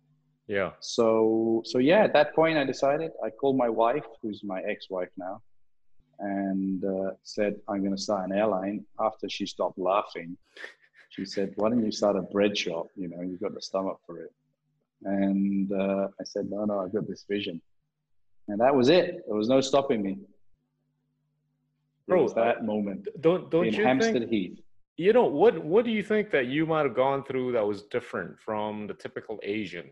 Yeah. 0.46 0.72
So, 0.80 1.62
so 1.64 1.78
yeah, 1.78 2.02
at 2.04 2.12
that 2.14 2.34
point, 2.34 2.58
I 2.58 2.64
decided. 2.64 3.12
I 3.24 3.30
called 3.30 3.56
my 3.56 3.68
wife, 3.68 4.04
who's 4.20 4.42
my 4.44 4.60
ex-wife 4.62 5.10
now, 5.16 5.40
and 6.18 6.84
uh, 6.84 7.10
said, 7.22 7.52
"I'm 7.68 7.80
going 7.80 7.96
to 7.96 8.02
start 8.02 8.28
an 8.28 8.36
airline." 8.36 8.84
After 9.00 9.28
she 9.28 9.46
stopped 9.46 9.78
laughing, 9.78 10.36
she 11.10 11.24
said, 11.24 11.52
"Why 11.56 11.68
don't 11.70 11.84
you 11.84 11.92
start 11.92 12.16
a 12.16 12.22
bread 12.22 12.56
shop? 12.58 12.86
You 12.96 13.08
know, 13.08 13.20
you've 13.22 13.40
got 13.40 13.54
the 13.54 13.62
stomach 13.62 13.98
for 14.06 14.18
it." 14.18 14.32
And 15.04 15.70
uh, 15.72 16.08
I 16.20 16.24
said, 16.24 16.50
"No, 16.50 16.64
no, 16.64 16.80
I've 16.80 16.92
got 16.92 17.06
this 17.08 17.24
vision," 17.28 17.60
and 18.48 18.58
that 18.60 18.74
was 18.74 18.88
it. 18.88 19.22
There 19.26 19.36
was 19.36 19.48
no 19.48 19.60
stopping 19.60 20.02
me. 20.02 20.12
It 22.08 22.10
Bro, 22.10 22.24
was 22.24 22.34
that 22.34 22.64
moment 22.64 23.06
Don't 23.20 23.48
don't 23.48 23.66
in 23.66 23.74
you 23.74 23.84
Hampstead 23.84 24.22
think? 24.28 24.30
Heath. 24.30 24.58
You 24.96 25.12
know 25.12 25.24
what? 25.24 25.58
What 25.64 25.84
do 25.84 25.90
you 25.90 26.02
think 26.02 26.30
that 26.30 26.46
you 26.46 26.66
might 26.66 26.84
have 26.84 26.94
gone 26.94 27.24
through 27.24 27.52
that 27.52 27.66
was 27.66 27.82
different 27.84 28.38
from 28.38 28.86
the 28.86 28.94
typical 28.94 29.40
Asian, 29.42 29.90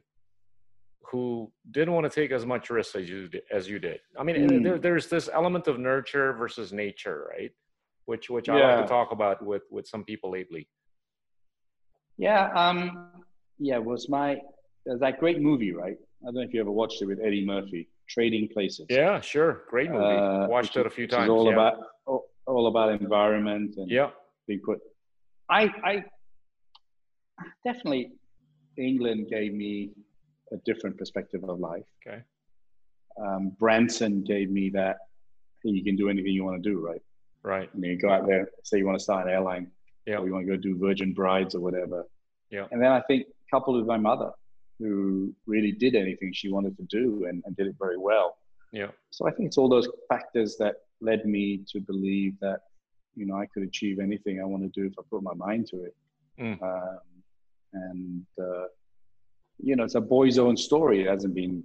who 1.11 1.51
didn't 1.71 1.95
want 1.95 2.05
to 2.05 2.21
take 2.21 2.31
as 2.33 2.45
much 2.45 2.69
risk 2.71 2.95
as 2.97 3.09
you 3.09 3.29
did, 3.29 3.43
as 3.51 3.69
you 3.69 3.79
did? 3.79 4.01
I 4.19 4.23
mean, 4.23 4.37
Mm. 4.37 4.63
there, 4.63 4.79
there's 4.79 5.07
this 5.09 5.29
element 5.33 5.67
of 5.69 5.79
nurture 5.79 6.33
versus 6.35 6.73
nature, 6.73 7.29
right? 7.31 7.51
Which 8.05 8.29
which 8.29 8.49
I 8.49 8.55
like 8.55 8.63
Yeah. 8.63 8.83
to 8.83 8.87
talk 8.89 9.11
about 9.13 9.45
with 9.45 9.63
with 9.71 9.87
some 9.87 10.05
people 10.05 10.31
lately. 10.31 10.69
Yeah, 12.19 12.53
um, 12.53 13.25
yeah, 13.59 13.77
it 13.77 13.85
was 13.85 14.09
my 14.09 14.39
there's 14.85 15.01
that 15.01 15.19
great 15.19 15.41
movie, 15.41 15.73
right? 15.73 15.97
I 16.23 16.25
don't 16.27 16.35
know 16.35 16.41
if 16.43 16.53
you 16.53 16.61
ever 16.61 16.71
watched 16.71 17.01
it 17.01 17.07
with 17.07 17.21
Eddie 17.21 17.45
Murphy, 17.47 17.89
Trading 18.09 18.49
Places. 18.49 18.87
Yeah, 18.91 19.21
sure, 19.21 19.63
great 19.71 19.91
movie. 19.91 20.05
Uh, 20.05 20.47
Watched 20.49 20.77
it 20.77 20.85
a 20.87 20.91
few 20.91 21.07
times. 21.07 21.31
all 21.31 21.47
yeah. 21.47 21.53
about 21.53 21.75
all, 22.07 22.27
all 22.47 22.67
about 22.67 23.01
environment 23.01 23.77
and 23.79 23.91
yeah, 23.91 24.11
being 24.47 24.61
put. 24.61 24.81
I 25.51 25.63
I 25.85 26.05
definitely 27.65 28.13
England 28.79 29.29
gave 29.31 29.53
me 29.53 29.91
a 30.53 30.57
different 30.65 30.97
perspective 30.99 31.43
of 31.45 31.59
life. 31.59 31.85
Okay. 32.07 32.23
Um, 33.21 33.51
Branson 33.59 34.23
gave 34.25 34.51
me 34.51 34.71
that 34.71 34.97
hey, 35.63 35.71
you 35.71 35.85
can 35.85 35.97
do 35.97 36.09
anything 36.09 36.33
you 36.33 36.45
want 36.45 36.63
to 36.63 36.71
do, 36.71 36.79
right? 36.85 37.03
right. 37.43 37.75
Know, 37.75 37.89
you 37.89 37.99
go 37.99 38.11
out 38.11 38.27
there, 38.27 38.49
say 38.65 38.79
you 38.79 38.87
want 38.87 38.99
to 38.99 39.03
start 39.03 39.27
an 39.27 39.33
airline, 39.33 39.71
Yeah. 40.07 40.19
or 40.19 40.27
you 40.27 40.33
want 40.33 40.47
to 40.47 40.53
go 40.53 40.57
do 40.61 40.79
Virgin 40.79 41.13
Brides 41.13 41.55
or 41.55 41.61
whatever. 41.61 42.05
Yeah. 42.51 42.67
And 42.71 42.83
then 42.83 42.91
I 42.93 43.01
think 43.03 43.27
coupled 43.51 43.77
with 43.77 43.87
my 43.87 43.97
mother, 43.99 44.31
who 44.79 45.35
really 45.47 45.73
did 45.73 45.95
anything 45.95 46.33
she 46.33 46.51
wanted 46.51 46.77
to 46.79 46.83
do 46.85 47.27
and, 47.29 47.43
and 47.47 47.55
did 47.57 47.67
it 47.67 47.77
very 47.79 47.99
well. 47.99 48.37
Yeah, 48.73 48.91
So 49.11 49.27
I 49.27 49.33
think 49.33 49.49
it's 49.49 49.59
all 49.59 49.69
those 49.69 49.89
factors 50.09 50.57
that 50.59 50.77
led 51.01 51.25
me 51.27 51.65
to 51.73 51.81
believe 51.81 52.35
that, 52.41 52.61
you 53.17 53.27
know, 53.27 53.37
I 53.37 53.47
could 53.47 53.63
achieve 53.65 53.99
anything 53.99 54.41
I 54.41 54.45
want 54.45 54.63
to 54.63 54.81
do 54.81 54.87
if 54.87 54.95
I 54.99 55.03
put 55.11 55.23
my 55.23 55.35
mind 55.35 55.67
to 55.69 55.85
it. 55.85 55.97
Mm. 56.39 56.63
Um, 56.63 56.99
and, 57.73 58.27
uh, 58.41 58.65
you 59.63 59.77
know, 59.77 59.85
it's 59.85 59.95
a 59.95 60.01
boy's 60.01 60.39
own 60.39 60.57
story. 60.57 61.03
It 61.03 61.07
hasn't 61.09 61.35
been 61.35 61.65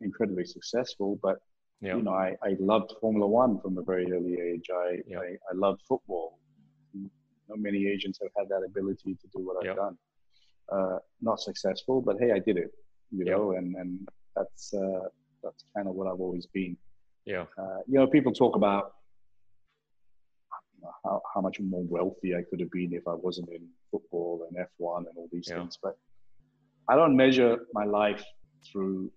incredibly 0.00 0.44
successful, 0.44 1.18
but, 1.22 1.38
yeah, 1.80 1.96
you 1.96 2.02
know, 2.02 2.12
I, 2.12 2.36
I 2.42 2.56
loved 2.58 2.94
Formula 3.00 3.26
One 3.26 3.60
from 3.60 3.78
a 3.78 3.82
very 3.82 4.10
early 4.12 4.38
age. 4.40 4.66
I, 4.74 4.98
Yeah. 5.06 5.18
I, 5.18 5.36
I 5.50 5.54
loved 5.54 5.82
football. 5.88 6.38
Not 7.48 7.58
many 7.58 7.86
agents 7.86 8.18
have 8.22 8.30
had 8.38 8.48
that 8.48 8.64
ability 8.66 9.14
to 9.20 9.26
do 9.36 9.44
what 9.46 9.58
I've 9.58 9.66
Yeah. 9.66 9.74
done. 9.74 9.98
Uh, 10.72 10.98
not 11.20 11.38
successful, 11.40 12.00
but 12.00 12.16
hey, 12.18 12.32
I 12.32 12.38
did 12.38 12.56
it, 12.56 12.70
you 13.10 13.24
know, 13.26 13.52
and, 13.52 13.76
and 13.76 14.08
that's, 14.34 14.72
uh, 14.72 15.08
that's 15.42 15.64
kind 15.76 15.86
of 15.88 15.94
what 15.94 16.06
I've 16.06 16.20
always 16.20 16.46
been. 16.46 16.74
yeah, 17.26 17.44
Uh, 17.58 17.78
you 17.86 17.98
know, 17.98 18.06
people 18.06 18.32
talk 18.32 18.56
about 18.56 18.94
how, 21.04 21.22
how 21.34 21.40
much 21.40 21.58
more 21.60 21.82
wealthy 21.84 22.34
I 22.34 22.42
could 22.48 22.60
have 22.60 22.70
been 22.70 22.92
if 22.92 23.06
I 23.08 23.14
wasn't 23.14 23.48
in 23.50 23.66
football 23.90 24.46
and 24.48 24.56
F1 24.80 24.98
and 25.08 25.16
all 25.16 25.28
these 25.32 25.48
Yeah. 25.48 25.58
things. 25.60 25.78
But 25.82 25.96
I 26.88 26.96
don't 26.96 27.16
measure 27.16 27.58
my 27.72 27.84
life 27.84 28.24
through 28.70 29.10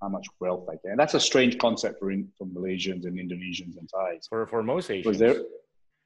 how 0.00 0.08
much 0.08 0.26
wealth 0.40 0.66
I 0.68 0.74
get. 0.82 0.90
And 0.92 0.98
that's 1.00 1.14
a 1.14 1.20
strange 1.20 1.58
concept 1.58 1.98
for, 1.98 2.10
in, 2.10 2.28
for 2.36 2.46
Malaysians 2.46 3.04
and 3.06 3.18
Indonesians 3.18 3.76
and 3.78 3.88
Thais. 3.88 4.26
for 4.28 4.46
for 4.46 4.62
most 4.62 4.90
Asians. 4.90 5.18
Because 5.18 5.38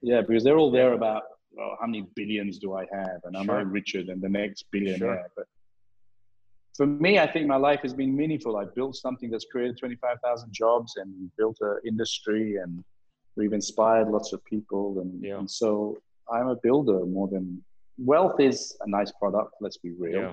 yeah, 0.02 0.20
because 0.22 0.42
they're 0.44 0.56
all 0.56 0.70
there 0.70 0.92
about, 0.94 1.22
well, 1.52 1.76
how 1.80 1.86
many 1.86 2.06
billions 2.16 2.58
do 2.58 2.74
I 2.74 2.86
have? 2.92 3.20
And 3.24 3.36
am 3.36 3.50
I 3.50 3.60
Sure. 3.60 3.64
richer 3.66 4.02
than 4.04 4.20
the 4.20 4.28
next 4.28 4.64
billionaire? 4.72 4.98
Sure. 4.98 5.30
But 5.36 5.46
for 6.76 6.86
me, 6.86 7.18
I 7.18 7.26
think 7.30 7.46
my 7.46 7.56
life 7.56 7.80
has 7.82 7.92
been 7.92 8.16
meaningful. 8.16 8.56
I 8.56 8.64
built 8.74 8.96
something 8.96 9.28
that's 9.30 9.44
created 9.52 9.76
25,000 9.78 10.52
jobs 10.52 10.96
and 10.96 11.30
built 11.36 11.58
an 11.60 11.78
industry 11.86 12.56
and 12.56 12.82
we've 13.36 13.52
inspired 13.52 14.08
lots 14.08 14.32
of 14.32 14.44
people. 14.44 15.00
And, 15.00 15.22
Yeah. 15.22 15.38
and 15.38 15.50
so 15.50 15.98
I'm 16.32 16.48
a 16.48 16.56
builder 16.56 17.04
more 17.06 17.28
than 17.28 17.62
wealth 17.98 18.40
is 18.40 18.76
a 18.86 18.88
nice 18.88 19.12
product. 19.12 19.54
Let's 19.60 19.76
be 19.78 19.90
real, 19.92 20.20
yeah, 20.20 20.32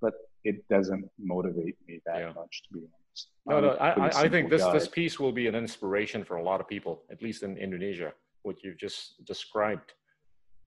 but 0.00 0.14
it 0.44 0.56
doesn't 0.68 1.10
motivate 1.18 1.76
me 1.86 2.00
that 2.06 2.18
Yeah. 2.18 2.32
much 2.32 2.62
to 2.64 2.68
be 2.74 2.80
honest. 2.80 3.28
No, 3.46 3.60
no, 3.60 3.70
I, 3.80 4.24
I 4.24 4.28
think 4.28 4.50
this 4.50 4.62
guy. 4.62 4.72
this 4.72 4.88
piece 4.88 5.18
will 5.18 5.32
be 5.32 5.46
an 5.46 5.54
inspiration 5.54 6.24
for 6.24 6.36
a 6.36 6.42
lot 6.42 6.60
of 6.60 6.68
people, 6.68 7.02
at 7.10 7.22
least 7.22 7.42
in 7.42 7.56
Indonesia. 7.58 8.12
What 8.42 8.62
you've 8.62 8.78
just 8.78 9.22
described 9.24 9.92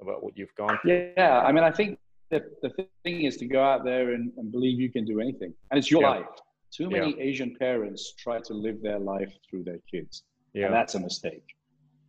about 0.01 0.23
what 0.23 0.37
you've 0.37 0.53
gone 0.55 0.77
through. 0.81 1.13
Yeah, 1.17 1.39
I 1.47 1.51
mean, 1.51 1.63
I 1.63 1.71
think 1.71 1.97
that 2.29 2.43
the 2.61 2.69
thing 3.03 3.23
is 3.23 3.37
to 3.37 3.45
go 3.47 3.63
out 3.63 3.83
there 3.83 4.13
and, 4.13 4.31
and 4.37 4.51
believe 4.51 4.79
you 4.79 4.91
can 4.91 5.05
do 5.05 5.19
anything, 5.21 5.53
and 5.69 5.77
it's 5.79 5.89
your 5.89 6.01
life. 6.03 6.25
Too 6.71 6.89
many 6.89 7.19
Asian 7.21 7.55
parents 7.55 8.13
try 8.17 8.39
to 8.41 8.53
live 8.53 8.81
their 8.81 8.99
life 8.99 9.31
through 9.47 9.63
their 9.63 9.79
kids, 9.89 10.23
and 10.53 10.61
Yeah, 10.63 10.69
that's 10.69 10.95
a 10.95 10.99
mistake. 10.99 11.43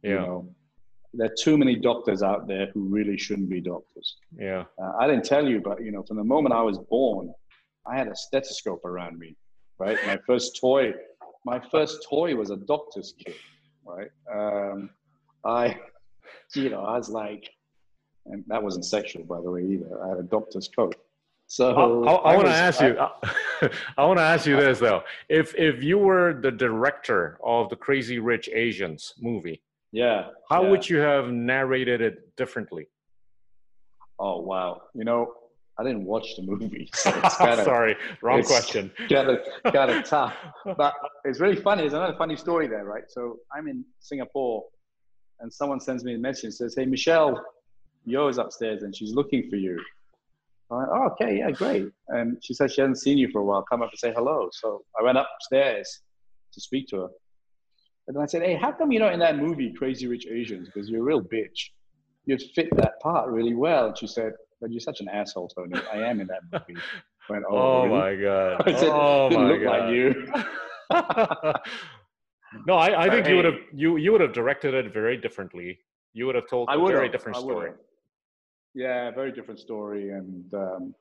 You 0.02 0.10
yeah, 0.10 0.16
know, 0.20 0.48
there 1.14 1.28
are 1.30 1.34
too 1.38 1.56
many 1.56 1.76
doctors 1.76 2.22
out 2.22 2.46
there 2.46 2.66
who 2.74 2.82
really 2.88 3.16
shouldn't 3.16 3.48
be 3.48 3.60
doctors. 3.60 4.16
yeah. 4.38 4.64
Uh, 4.80 4.92
I 4.98 5.06
didn't 5.06 5.24
tell 5.24 5.46
you, 5.48 5.60
but 5.60 5.82
you 5.82 5.92
know, 5.92 6.02
from 6.02 6.16
the 6.16 6.24
moment 6.24 6.54
I 6.54 6.62
was 6.62 6.78
born, 6.78 7.32
I 7.86 7.96
had 7.96 8.08
a 8.08 8.16
stethoscope 8.16 8.84
around 8.84 9.18
me. 9.18 9.36
Right, 9.78 9.98
my 10.06 10.18
first 10.26 10.58
toy, 10.60 10.94
my 11.44 11.60
first 11.70 12.06
toy 12.08 12.36
was 12.36 12.50
a 12.50 12.56
doctor's 12.56 13.14
kit. 13.18 13.36
Right, 13.84 14.10
um, 14.32 14.90
I, 15.44 15.78
you 16.54 16.70
know, 16.70 16.82
I 16.84 16.96
was 16.96 17.08
like, 17.10 17.50
and 18.26 18.44
that 18.46 18.62
wasn't 18.62 18.84
sexual, 18.84 19.24
by 19.24 19.40
the 19.40 19.50
way, 19.50 19.62
either. 19.62 20.02
I 20.04 20.08
had 20.10 20.18
a 20.18 20.22
doctor's 20.22 20.68
coat. 20.68 20.94
So 21.46 22.04
I, 22.04 22.12
I, 22.12 22.36
want 22.36 22.48
to 22.48 22.54
ask 22.54 22.80
I- 22.80 22.88
you. 22.88 22.98
I, 23.98 24.04
want 24.04 24.18
to 24.18 24.24
ask 24.24 24.46
you 24.46 24.56
this 24.56 24.78
though: 24.78 25.02
if 25.28 25.54
if 25.56 25.82
you 25.82 25.98
were 25.98 26.32
the 26.32 26.50
director 26.50 27.38
of 27.44 27.68
the 27.68 27.76
Crazy 27.76 28.18
Rich 28.18 28.48
Asians 28.52 29.14
movie, 29.20 29.62
yeah. 29.92 30.28
how 30.50 30.62
yeah. 30.62 30.70
would 30.70 30.88
you 30.88 30.98
have 30.98 31.30
narrated 31.30 32.00
it 32.00 32.34
differently? 32.36 32.88
Oh 34.18 34.40
wow! 34.40 34.82
You 34.94 35.04
know, 35.04 35.34
I 35.78 35.82
didn't 35.82 36.04
watch 36.04 36.36
the 36.36 36.42
movie, 36.42 36.88
so 36.94 37.10
it's 37.22 37.36
kind 37.38 37.58
of 37.58 37.64
Sorry, 37.64 37.96
wrong 38.22 38.42
question. 38.42 38.90
Got 39.08 39.28
of 39.28 39.72
got 39.72 39.90
of 39.90 40.04
tough. 40.04 40.34
But 40.76 40.94
it's 41.24 41.40
really 41.40 41.56
funny. 41.56 41.82
There's 41.82 41.94
another 41.94 42.16
funny 42.16 42.36
story 42.36 42.68
there, 42.68 42.84
right? 42.84 43.04
So 43.08 43.38
I'm 43.54 43.68
in 43.68 43.84
Singapore, 44.00 44.64
and 45.40 45.52
someone 45.52 45.80
sends 45.80 46.04
me 46.04 46.14
a 46.14 46.18
message 46.18 46.44
and 46.44 46.54
says, 46.54 46.74
"Hey, 46.76 46.86
Michelle, 46.86 47.44
Yeoh's 48.06 48.38
upstairs, 48.38 48.82
and 48.82 48.94
she's 48.94 49.14
looking 49.14 49.48
for 49.50 49.56
you." 49.56 49.78
I 50.74 50.78
went, 50.78 50.90
"Oh, 50.92 51.08
okay, 51.12 51.38
yeah, 51.38 51.50
great." 51.50 51.88
And 52.08 52.36
she 52.42 52.54
said 52.54 52.70
she 52.72 52.80
hasn't 52.80 52.98
seen 52.98 53.18
you 53.18 53.28
for 53.30 53.40
a 53.40 53.44
while. 53.44 53.62
Come 53.70 53.82
up 53.82 53.90
and 53.90 53.98
say 53.98 54.12
hello. 54.12 54.48
So 54.52 54.84
I 54.98 55.02
went 55.02 55.18
upstairs 55.18 56.00
to 56.52 56.60
speak 56.60 56.88
to 56.88 56.96
her, 57.02 57.08
and 58.06 58.16
then 58.16 58.22
I 58.22 58.26
said, 58.26 58.42
"Hey, 58.42 58.54
how 58.54 58.72
come 58.72 58.92
you're 58.92 59.02
not 59.02 59.12
in 59.12 59.20
that 59.20 59.38
movie, 59.38 59.72
Crazy 59.72 60.06
Rich 60.06 60.26
Asians? 60.30 60.68
Because 60.68 60.88
you're 60.88 61.00
a 61.00 61.04
real 61.04 61.22
bitch. 61.22 61.70
You'd 62.26 62.42
fit 62.54 62.74
that 62.76 63.00
part 63.00 63.30
really 63.30 63.54
well." 63.54 63.86
And 63.88 63.98
she 63.98 64.06
said, 64.06 64.32
"But 64.60 64.70
you're 64.72 64.80
such 64.80 65.00
an 65.00 65.08
asshole, 65.08 65.48
Tony. 65.48 65.80
I 65.92 65.98
am 65.98 66.20
in 66.20 66.26
that 66.28 66.42
movie." 66.52 66.80
I 67.28 67.32
went, 67.32 67.44
Oh, 67.48 67.56
"Oh, 67.56 67.84
really?" 67.84 67.98
my 67.98 68.14
god! 68.16 68.62
I 68.66 68.72
said, 68.78 68.90
oh 68.92 69.28
didn't 69.30 69.44
my 69.44 69.50
look 69.50 69.62
god! 69.62 69.80
like 69.80 69.94
you. 69.94 70.26
no, 72.66 72.74
I, 72.74 73.04
I 73.04 73.10
think 73.10 73.28
you 73.28 73.36
would 73.36 73.44
have 73.46 73.58
you 73.72 73.96
you 73.96 74.12
would 74.12 74.20
have 74.20 74.32
directed 74.32 74.74
it 74.74 74.92
very 74.92 75.16
differently. 75.16 75.78
You 76.12 76.26
would 76.26 76.34
have 76.34 76.46
told 76.48 76.68
I 76.68 76.74
a 76.74 76.86
very 76.86 77.08
different 77.08 77.36
I 77.38 77.40
would 77.40 77.52
story. 77.52 77.70
Yeah, 78.74 79.10
very 79.12 79.32
different 79.32 79.60
story, 79.60 80.10
and 80.10 80.44
um, 80.54 80.94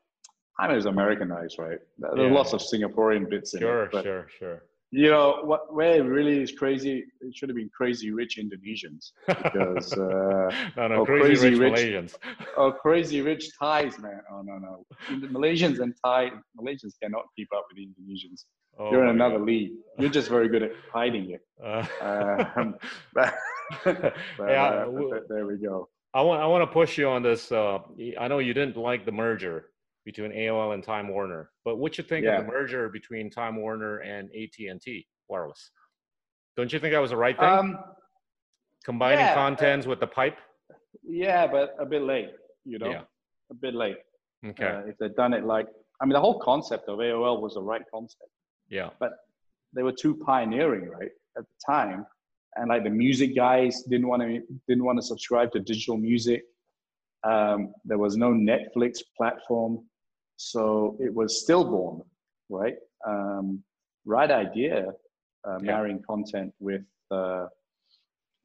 I 0.60 0.68
mean, 0.68 0.74
it 0.74 0.76
was 0.76 0.86
Americanized, 0.86 1.58
right? 1.58 1.80
There 1.98 2.12
there 2.16 2.26
are 2.26 2.30
Yeah. 2.30 2.34
lots 2.36 2.54
of 2.54 2.62
Singaporean 2.62 3.30
bits 3.30 3.54
in 3.56 3.62
Sure, 3.62 3.84
it, 3.86 3.92
but 3.92 4.04
sure, 4.04 4.28
sure. 4.40 4.64
you 4.92 5.10
know 5.10 5.42
what? 5.44 5.74
Where 5.74 5.96
it 5.98 6.02
really 6.18 6.42
is 6.44 6.52
crazy, 6.52 7.04
it 7.22 7.36
should 7.36 7.50
have 7.50 7.56
been 7.56 7.72
crazy 7.76 8.12
rich 8.12 8.38
Indonesians 8.38 9.12
because 9.28 9.92
uh, 9.98 10.52
no, 10.78 10.88
no, 10.88 11.06
crazy, 11.06 11.50
crazy 11.50 11.56
rich, 11.56 11.74
Malaysians. 11.74 12.16
oh, 12.58 12.72
crazy 12.72 13.22
rich 13.22 13.50
Thais, 13.60 13.98
man. 14.00 14.22
Oh 14.32 14.42
no, 14.44 14.58
no, 14.60 14.86
the 15.22 15.28
Malaysians 15.28 15.80
and 15.80 15.94
Thai 16.06 16.32
Malaysians 16.60 16.94
cannot 17.02 17.26
keep 17.36 17.50
up 17.58 17.66
with 17.70 17.78
the 17.78 17.86
Indonesians. 17.90 18.46
Oh 18.78 18.92
You're 18.92 19.04
in 19.04 19.10
another 19.10 19.40
God. 19.40 19.48
league. 19.48 19.72
You're 19.98 20.10
just 20.20 20.30
very 20.30 20.48
good 20.48 20.64
at 20.64 20.72
hiding 20.94 21.32
it. 21.32 21.42
Uh, 21.64 21.86
Um, 22.58 22.76
but, 23.14 23.34
but, 23.86 24.50
Yeah, 24.50 24.66
uh, 24.66 24.86
w- 24.86 25.10
but 25.12 25.28
there 25.30 25.46
we 25.48 25.58
go. 25.58 25.90
I 26.14 26.22
want 26.22 26.42
I 26.42 26.48
want 26.48 26.62
to 26.68 26.72
push 26.72 26.98
you 26.98 27.08
on 27.10 27.24
this. 27.24 27.52
Uh, 27.52 27.80
I 28.20 28.28
know 28.28 28.40
you 28.40 28.54
didn't 28.54 28.78
like 28.78 29.06
the 29.06 29.12
merger 29.12 29.70
between 30.06 30.32
AOL 30.32 30.74
and 30.74 30.84
Time 30.84 31.08
Warner, 31.08 31.50
but 31.66 31.78
what 31.78 31.98
you 31.98 32.04
think 32.04 32.26
Yeah. 32.26 32.40
of 32.40 32.46
the 32.46 32.52
merger 32.52 32.90
between 32.90 33.30
Time 33.30 33.56
Warner 33.56 34.00
and 34.00 34.30
AT 34.36 34.68
and 34.70 34.82
T 34.82 35.08
Wireless? 35.28 35.72
Don't 36.56 36.72
you 36.72 36.80
think 36.80 36.94
that 36.94 37.00
was 37.00 37.12
the 37.12 37.18
right 37.18 37.38
thing? 37.38 37.50
Um, 37.50 37.80
Combining 38.84 39.26
yeah, 39.26 39.32
uh, 39.32 39.36
contents 39.36 39.88
with 39.88 40.02
the 40.02 40.08
pipe. 40.08 40.38
Yeah, 41.04 41.48
but 41.48 41.74
a 41.80 41.86
bit 41.86 42.02
late, 42.02 42.32
you 42.66 42.78
know, 42.80 42.90
Yeah. 42.90 43.04
a 43.50 43.54
bit 43.54 43.74
late. 43.74 43.98
Okay. 44.46 44.66
Uh, 44.68 44.80
if 44.82 44.98
they'd 44.98 45.16
done 45.16 45.34
it 45.34 45.46
like, 45.46 45.68
I 46.02 46.06
mean, 46.06 46.12
the 46.14 46.20
whole 46.20 46.38
concept 46.40 46.90
of 46.90 47.00
AOL 47.00 47.42
was 47.42 47.54
the 47.54 47.62
right 47.62 47.84
concept. 47.90 48.30
yeah. 48.68 48.90
But 49.00 49.14
they 49.74 49.84
were 49.84 49.94
too 49.94 50.16
pioneering, 50.16 50.90
right, 50.90 51.12
at 51.38 51.46
the 51.48 51.56
time, 51.66 52.06
and 52.56 52.70
like 52.70 52.84
the 52.84 52.90
music 52.90 53.36
guys 53.36 53.84
didn't 53.84 54.08
want 54.08 54.22
to 54.22 54.42
didn't 54.68 54.84
want 54.84 54.98
to 55.00 55.04
subscribe 55.06 55.52
to 55.54 55.60
digital 55.60 55.98
music. 55.98 56.44
Um, 57.24 57.74
there 57.86 57.98
was 57.98 58.18
no 58.18 58.32
Netflix 58.32 59.00
platform, 59.18 59.86
so 60.38 60.98
it 61.00 61.14
was 61.14 61.42
stillborn, 61.42 62.02
right? 62.50 62.76
Um, 63.08 63.64
right 64.06 64.30
idea, 64.32 64.88
uh, 65.48 65.58
Yeah. 65.62 65.72
marrying 65.72 66.02
content 66.04 66.54
with 66.60 66.84
uh, 67.12 67.48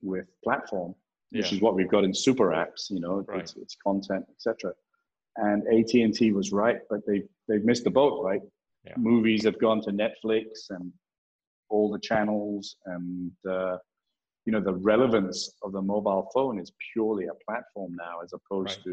with 0.03 0.27
platform 0.44 0.94
which 1.31 1.51
Yeah. 1.51 1.57
is 1.57 1.61
what 1.61 1.75
we've 1.75 1.90
got 1.90 2.05
in 2.05 2.14
super 2.14 2.49
apps. 2.53 2.88
You 2.88 3.01
know, 3.01 3.21
Right. 3.29 3.40
it's, 3.40 3.55
it's 3.57 3.77
content, 3.77 4.25
etc. 4.31 4.73
And 5.37 5.62
AT 5.68 5.92
and 6.03 6.14
T 6.14 6.33
was 6.33 6.53
right, 6.53 6.81
but 6.88 7.05
they 7.07 7.23
they've 7.49 7.64
missed 7.64 7.85
the 7.85 7.90
boat. 7.90 8.23
Right, 8.25 8.40
Yeah. 8.87 8.94
movies 8.97 9.44
have 9.44 9.59
gone 9.59 9.81
to 9.83 9.90
Netflix 9.90 10.71
and 10.71 10.90
all 11.68 11.90
the 11.90 11.99
channels, 11.99 12.77
and 12.87 13.31
uh, 13.47 13.77
you 14.49 14.53
know 14.53 14.61
the 14.71 14.79
relevance 14.93 15.39
of 15.63 15.73
the 15.73 15.83
mobile 15.95 16.25
phone 16.33 16.59
is 16.59 16.73
purely 16.91 17.27
a 17.27 17.35
platform 17.47 17.91
now, 18.07 18.15
as 18.25 18.33
opposed 18.33 18.77
Right. 18.79 18.85
to 18.87 18.93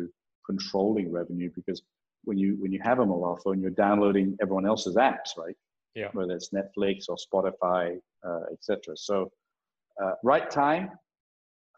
controlling 0.49 1.07
revenue. 1.19 1.49
Because 1.59 1.79
when 2.25 2.37
you 2.37 2.49
when 2.61 2.71
you 2.75 2.81
have 2.89 2.99
a 2.99 3.05
mobile 3.05 3.39
phone, 3.41 3.61
you're 3.61 3.77
downloading 3.87 4.27
everyone 4.41 4.65
else's 4.71 4.97
apps, 4.97 5.29
right? 5.43 5.55
Yeah. 6.01 6.09
Whether 6.11 6.33
it's 6.39 6.49
Netflix 6.59 6.97
or 7.11 7.15
Spotify, 7.27 7.83
uh, 8.27 8.43
etc. 8.51 8.97
So, 8.97 9.31
uh, 10.03 10.15
right 10.23 10.47
time 10.51 10.85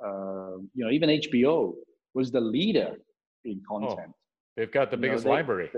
uh, 0.08 0.58
you 0.76 0.82
know, 0.84 0.92
even 0.98 1.08
HBO 1.10 1.74
was 2.18 2.28
the 2.32 2.42
leader 2.56 2.92
in 3.46 3.58
content. 3.74 4.12
They've 4.56 4.72
got 4.80 4.90
the 4.92 4.98
You 4.98 5.02
know, 5.02 5.08
biggest 5.08 5.24
they- 5.26 5.30
library. 5.38 5.70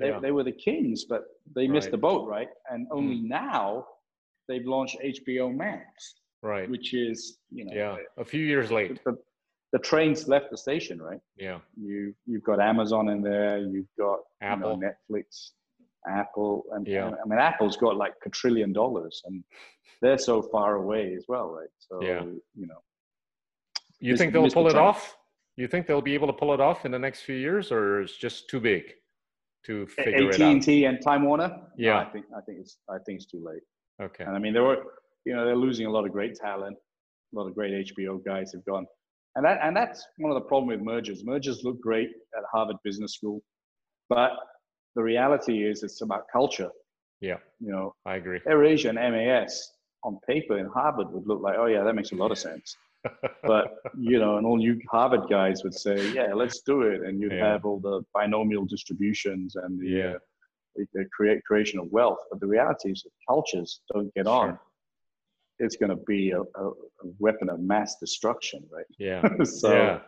They, 0.00 0.08
yeah. 0.08 0.20
they 0.20 0.32
were 0.36 0.42
the 0.52 0.58
kings, 0.68 1.04
but 1.12 1.22
they 1.56 1.66
missed 1.68 1.90
the 1.90 1.98
boat, 2.08 2.22
right? 2.36 2.48
And 2.70 2.86
only 2.90 3.20
now 3.20 3.64
they've 4.48 4.64
launched 4.74 4.96
HBO 5.14 5.46
Max, 5.64 6.14
Right. 6.42 6.68
which 6.68 6.92
is, 6.94 7.38
you 7.50 7.64
know, 7.64 7.72
Yeah. 7.72 7.96
A 8.18 8.24
few 8.24 8.44
years 8.44 8.70
late. 8.72 9.02
the, 9.04 9.16
the 9.72 9.78
train's 9.78 10.26
left 10.28 10.50
the 10.50 10.56
station, 10.58 11.00
right? 11.00 11.20
Yeah. 11.36 11.60
You 11.80 12.14
you've 12.26 12.42
got 12.42 12.60
Amazon 12.60 13.08
in 13.08 13.22
there, 13.22 13.58
you've 13.58 13.86
got 13.98 14.18
you 14.42 14.56
know, 14.56 14.76
Netflix, 14.76 15.50
Apple, 16.08 16.64
and, 16.72 16.86
Yeah. 16.86 17.10
I 17.24 17.28
mean 17.28 17.38
Apple's 17.38 17.76
got 17.76 17.96
like 17.96 18.14
a 18.26 18.30
trillion 18.30 18.72
dollars, 18.72 19.22
and 19.24 19.42
they're 20.00 20.18
so 20.18 20.42
far 20.42 20.74
away 20.76 21.14
as 21.14 21.24
well, 21.28 21.48
right? 21.50 21.68
So 21.78 22.02
Yeah. 22.02 22.24
you 22.54 22.66
know, 22.66 22.82
You 24.00 24.16
think 24.16 24.32
they'll 24.32 24.42
the 24.48 24.50
pull 24.50 24.66
it 24.66 24.72
train. 24.72 24.84
off? 24.84 25.16
You 25.56 25.68
think 25.68 25.86
they'll 25.86 26.02
be 26.02 26.14
able 26.14 26.26
to 26.26 26.32
pull 26.32 26.52
it 26.54 26.60
off 26.60 26.84
in 26.84 26.90
the 26.90 26.98
next 26.98 27.20
few 27.22 27.36
years, 27.36 27.70
or 27.70 28.00
it's 28.02 28.16
just 28.16 28.48
too 28.50 28.58
big 28.58 28.94
to 29.66 29.86
figure 29.86 30.28
AT 30.28 30.34
it 30.34 30.40
out? 30.40 30.56
AT&T 30.56 30.84
and 30.86 31.00
Time 31.00 31.22
Warner. 31.24 31.48
No, 31.48 31.68
Yeah. 31.76 31.98
I 32.00 32.06
think 32.06 32.26
I 32.36 32.40
think 32.40 32.58
it's 32.58 32.78
I 32.88 32.98
think 33.04 33.16
it's 33.20 33.26
too 33.26 33.42
late. 33.44 33.62
Okay. 34.02 34.24
And 34.24 34.34
I 34.34 34.38
mean, 34.40 34.52
there 34.54 34.64
were, 34.64 34.82
you 35.24 35.34
know, 35.34 35.44
they're 35.44 35.56
losing 35.56 35.86
a 35.86 35.90
lot 35.90 36.04
of 36.06 36.12
great 36.12 36.34
talent. 36.34 36.76
A 37.34 37.38
lot 37.38 37.46
of 37.48 37.54
great 37.54 37.86
HBO 37.88 38.22
guys 38.24 38.52
have 38.52 38.64
gone, 38.66 38.86
and 39.36 39.44
that 39.46 39.58
and 39.62 39.74
that's 39.74 40.06
one 40.18 40.30
of 40.30 40.34
the 40.34 40.46
problem 40.46 40.66
with 40.68 40.80
mergers. 40.80 41.24
Mergers 41.24 41.62
look 41.64 41.80
great 41.80 42.10
at 42.36 42.44
Harvard 42.52 42.76
Business 42.84 43.14
School, 43.14 43.40
but 44.10 44.32
the 44.96 45.02
reality 45.02 45.64
is 45.66 45.82
it's 45.82 46.02
about 46.02 46.24
culture. 46.30 46.70
Yeah, 47.22 47.38
You 47.60 47.70
know, 47.70 47.94
I 48.04 48.16
agree. 48.16 48.40
AirAsia 48.46 48.90
and 48.90 48.98
MAS 48.98 49.70
on 50.04 50.18
paper 50.28 50.58
in 50.58 50.66
Harvard 50.66 51.10
would 51.12 51.26
look 51.26 51.40
like, 51.40 51.54
oh 51.56 51.66
yeah, 51.66 51.84
that 51.84 51.94
makes 51.94 52.12
a 52.12 52.16
lot 52.16 52.30
of 52.32 52.38
sense. 52.38 52.76
But 53.44 53.76
you 53.98 54.18
know, 54.18 54.36
and 54.36 54.46
all 54.46 54.60
you 54.60 54.78
Harvard 54.90 55.30
guys 55.30 55.64
would 55.64 55.74
say, 55.74 56.12
yeah, 56.12 56.34
let's 56.34 56.60
do 56.62 56.82
it, 56.82 57.00
and 57.02 57.20
you'd 57.20 57.32
Yeah. 57.32 57.52
have 57.52 57.64
all 57.64 57.80
the 57.80 58.02
binomial 58.12 58.66
distributions 58.66 59.56
and 59.56 59.80
the, 59.80 59.88
Yeah. 59.88 60.10
uh, 60.16 60.18
the, 60.76 60.86
the 60.92 61.04
create 61.16 61.42
creation 61.44 61.78
of 61.80 61.86
wealth. 61.90 62.18
But 62.30 62.40
the 62.40 62.46
reality 62.46 62.90
is, 62.90 63.02
if 63.06 63.12
cultures 63.26 63.80
don't 63.92 64.12
get 64.14 64.26
on, 64.26 64.48
Sure. 64.50 64.60
It's 65.62 65.76
going 65.76 65.90
to 65.90 66.02
be 66.06 66.30
a, 66.30 66.40
a, 66.40 66.64
a 66.68 67.06
weapon 67.18 67.48
of 67.48 67.60
mass 67.60 67.96
destruction, 67.98 68.64
right? 68.70 68.84
Yeah. 68.98 69.22
so 69.44 69.72
yeah. 69.72 69.98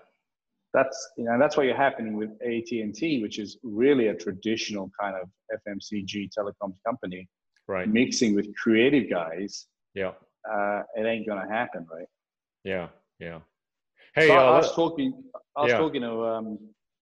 that's 0.72 0.98
you 1.16 1.24
know 1.24 1.38
that's 1.38 1.56
what 1.56 1.66
you're 1.66 1.76
happening 1.76 2.16
with 2.16 2.30
AT 2.42 2.70
and 2.72 2.94
T, 2.94 3.22
which 3.22 3.38
is 3.38 3.58
really 3.62 4.08
a 4.08 4.14
traditional 4.14 4.90
kind 5.00 5.14
of 5.20 5.28
FMCG 5.66 6.30
telecoms 6.36 6.76
company 6.86 7.28
Right. 7.66 7.88
mixing 7.88 8.34
with 8.34 8.54
creative 8.62 9.08
guys. 9.08 9.68
Yeah. 9.94 10.12
Uh, 10.50 10.82
it 10.96 11.06
ain't 11.06 11.26
going 11.26 11.40
to 11.40 11.50
happen, 11.50 11.86
right? 11.90 12.06
Yeah. 12.62 12.88
Yeah. 13.18 13.38
Hey, 14.14 14.28
so 14.28 14.34
I, 14.34 14.36
uh, 14.36 14.50
I 14.52 14.56
was 14.58 14.72
talking. 14.74 15.24
I 15.56 15.62
was 15.62 15.70
Yeah. 15.72 15.78
talking 15.78 16.02
to 16.02 16.24
um, 16.26 16.58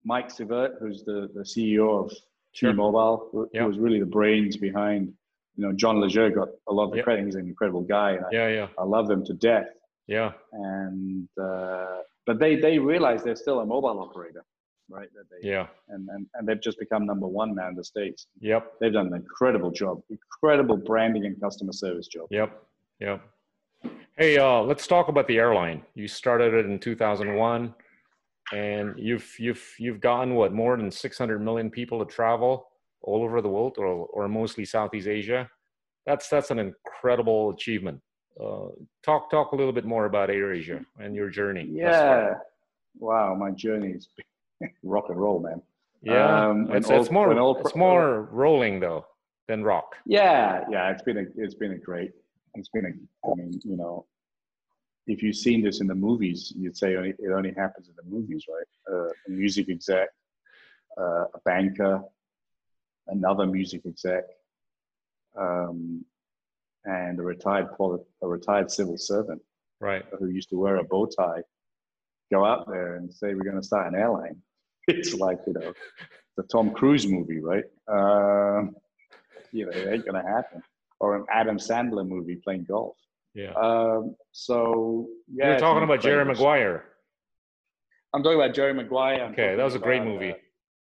Mike 0.05 0.29
Sievert, 0.29 0.79
who's 0.79 1.03
the, 1.05 1.29
the 1.35 1.41
CEO 1.41 2.05
of 2.05 2.13
Sure. 2.53 2.71
T-Mobile, 2.73 3.29
who, 3.33 3.49
Yeah. 3.53 3.63
who 3.63 3.69
was 3.69 3.79
really 3.79 3.99
the 4.01 4.07
brains 4.07 4.57
behind 4.57 5.13
you 5.57 5.67
know, 5.67 5.73
John 5.73 6.01
Legere 6.01 6.31
got 6.31 6.49
a 6.69 6.73
lot 6.73 6.85
of 6.85 6.91
the 6.91 6.97
Yep. 6.99 7.05
credit. 7.05 7.25
He's 7.25 7.35
an 7.35 7.47
incredible 7.49 7.83
guy, 7.83 8.13
and 8.13 8.25
I, 8.27 8.29
Yeah, 8.33 8.49
yeah, 8.49 8.69
I 8.79 8.85
love 8.85 9.09
them 9.09 9.25
to 9.25 9.33
death. 9.35 9.67
yeah, 10.07 10.33
And 10.53 11.29
uh, 11.41 11.99
but 12.27 12.39
they 12.39 12.57
they 12.57 12.79
realize 12.79 13.23
they're 13.25 13.37
still 13.37 13.61
a 13.61 13.67
mobile 13.67 13.99
operator, 14.01 14.45
right? 14.89 15.09
That 15.15 15.25
they, 15.31 15.49
yeah, 15.49 15.67
and, 15.89 16.09
and 16.11 16.27
and 16.35 16.47
they've 16.47 16.61
just 16.61 16.79
become 16.79 17.07
number 17.07 17.27
one 17.27 17.55
now 17.55 17.69
in 17.69 17.75
the 17.75 17.85
states. 17.85 18.27
yep, 18.41 18.73
They've 18.81 18.93
done 18.93 19.07
an 19.09 19.15
incredible 19.15 19.71
job, 19.71 20.03
incredible 20.11 20.77
branding 20.77 21.25
and 21.25 21.41
customer 21.41 21.73
service 21.73 22.07
job. 22.09 22.27
yep, 22.31 22.63
yep. 23.01 23.23
Hey, 24.17 24.39
uh, 24.39 24.61
let's 24.63 24.87
talk 24.87 25.09
about 25.09 25.27
the 25.29 25.39
airline. 25.39 25.83
You 25.95 26.09
started 26.09 26.55
it 26.55 26.67
in 26.67 26.79
2001, 26.79 27.75
and 28.53 28.95
you've 28.99 29.35
you've 29.39 29.65
you've 29.79 30.01
gotten 30.01 30.35
what 30.35 30.53
more 30.53 30.77
than 30.77 30.91
600 30.91 31.39
million 31.41 31.71
people 31.71 31.99
to 32.05 32.11
travel 32.11 32.69
all 33.07 33.23
over 33.23 33.41
the 33.41 33.49
world, 33.49 33.75
or 33.79 33.87
or 34.17 34.29
mostly 34.29 34.65
Southeast 34.65 35.07
Asia. 35.07 35.49
That's 36.05 36.29
that's 36.29 36.51
an 36.51 36.59
incredible 36.59 37.51
achievement. 37.51 38.01
Uh, 38.39 38.69
talk 39.03 39.31
talk 39.31 39.53
a 39.53 39.57
little 39.57 39.73
bit 39.73 39.87
more 39.87 40.05
about 40.07 40.29
AirAsia 40.29 40.85
and 41.03 41.15
your 41.15 41.31
journey. 41.31 41.67
Yeah. 41.71 42.35
Wow, 42.99 43.35
my 43.35 43.51
journey 43.53 43.93
is 43.99 44.09
rock 44.83 45.07
and 45.09 45.19
roll, 45.19 45.41
man. 45.41 45.63
Yeah, 46.03 46.49
Um, 46.49 46.71
it's, 46.73 46.91
all- 46.91 47.01
it's 47.01 47.11
more 47.11 47.31
it's 47.61 47.75
more 47.75 48.29
rolling 48.43 48.81
though 48.81 49.07
than 49.49 49.63
rock. 49.65 49.97
Yeah, 50.05 50.65
yeah, 50.71 50.91
it's 50.93 51.03
been 51.03 51.19
a 51.19 51.25
it's 51.43 51.55
been 51.55 51.73
a 51.73 51.79
great 51.79 52.11
it's 52.55 52.69
been 52.75 52.87
a 52.91 52.93
I 53.31 53.35
mean, 53.35 53.53
you 53.65 53.77
know, 53.77 54.07
if 55.07 55.23
you've 55.23 55.37
seen 55.47 55.63
this 55.63 55.81
in 55.81 55.87
the 55.87 55.95
movies, 55.95 56.53
you'd 56.57 56.77
say 56.77 56.97
only, 56.97 57.11
it 57.19 57.31
only 57.39 57.53
happens 57.57 57.89
in 57.89 57.95
the 58.01 58.07
movies, 58.17 58.45
right? 58.55 58.71
Uh, 58.93 59.09
a 59.27 59.31
music 59.31 59.69
exec, 59.69 60.09
uh, 61.01 61.25
a 61.39 61.41
banker, 61.45 62.03
another 63.09 63.47
music 63.47 63.83
exec, 63.87 64.25
um, 65.39 66.05
and 66.85 67.19
a 67.19 67.23
retired 67.23 67.69
a 68.23 68.29
retired 68.29 68.71
civil 68.71 68.97
servant 68.99 69.43
Right. 69.81 70.05
who 70.19 70.29
used 70.29 70.49
to 70.51 70.57
wear 70.59 70.77
a 70.77 70.85
bow 70.85 71.07
tie 71.07 71.43
go 72.33 72.45
out 72.45 72.67
there 72.69 72.97
and 72.97 73.13
say 73.13 73.35
we're 73.35 73.45
going 73.45 73.61
to 73.61 73.67
start 73.67 73.87
an 73.93 73.99
airline. 73.99 74.41
It's 74.89 75.15
like 75.15 75.39
you 75.47 75.53
know 75.53 75.73
the 76.37 76.45
Tom 76.45 76.71
Cruise 76.71 77.07
movie, 77.09 77.41
right? 77.41 77.65
Um, 77.89 78.77
you 79.53 79.65
know, 79.67 79.73
it 79.73 79.89
ain't 79.93 80.05
going 80.07 80.23
to 80.23 80.29
happen. 80.29 80.63
Or 81.01 81.17
an 81.17 81.25
Adam 81.31 81.59
Sandler 81.59 82.07
movie 82.09 82.37
playing 82.37 82.65
golf. 82.69 82.97
Yeah. 83.35 83.53
Um, 83.53 84.15
so 84.33 85.09
yeah, 85.33 85.51
You're 85.51 85.59
talking 85.59 85.83
about 85.83 86.01
Jerry 86.01 86.25
Maguire. 86.25 86.85
I'm 88.15 88.23
talking 88.23 88.39
about 88.41 88.55
Jerry 88.55 88.73
Maguire. 88.75 89.25
I'm 89.25 89.33
Okay, 89.33 89.57
that 89.57 89.65
was 89.65 89.75
a 89.75 89.79
great 89.79 90.01
about, 90.03 90.13
movie. 90.13 90.31
uh, 90.33 90.37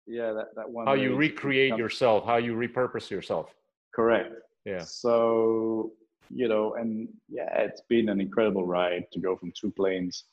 yeah, 0.08 0.32
that, 0.32 0.54
that 0.56 0.68
one. 0.68 0.86
How 0.86 0.94
you 0.94 1.14
recreate 1.14 1.68
becomes- 1.70 1.80
yourself, 1.80 2.24
how 2.24 2.36
you 2.36 2.54
repurpose 2.54 3.10
yourself. 3.10 3.54
Correct. 3.94 4.32
Yeah. 4.64 4.80
So, 4.80 5.92
you 6.30 6.48
know, 6.48 6.74
and 6.74 7.08
yeah, 7.28 7.48
it's 7.60 7.82
been 7.88 8.08
an 8.08 8.20
incredible 8.20 8.64
ride 8.66 9.04
to 9.12 9.20
go 9.20 9.36
from 9.36 9.52
two 9.58 9.70
planes 9.70 10.24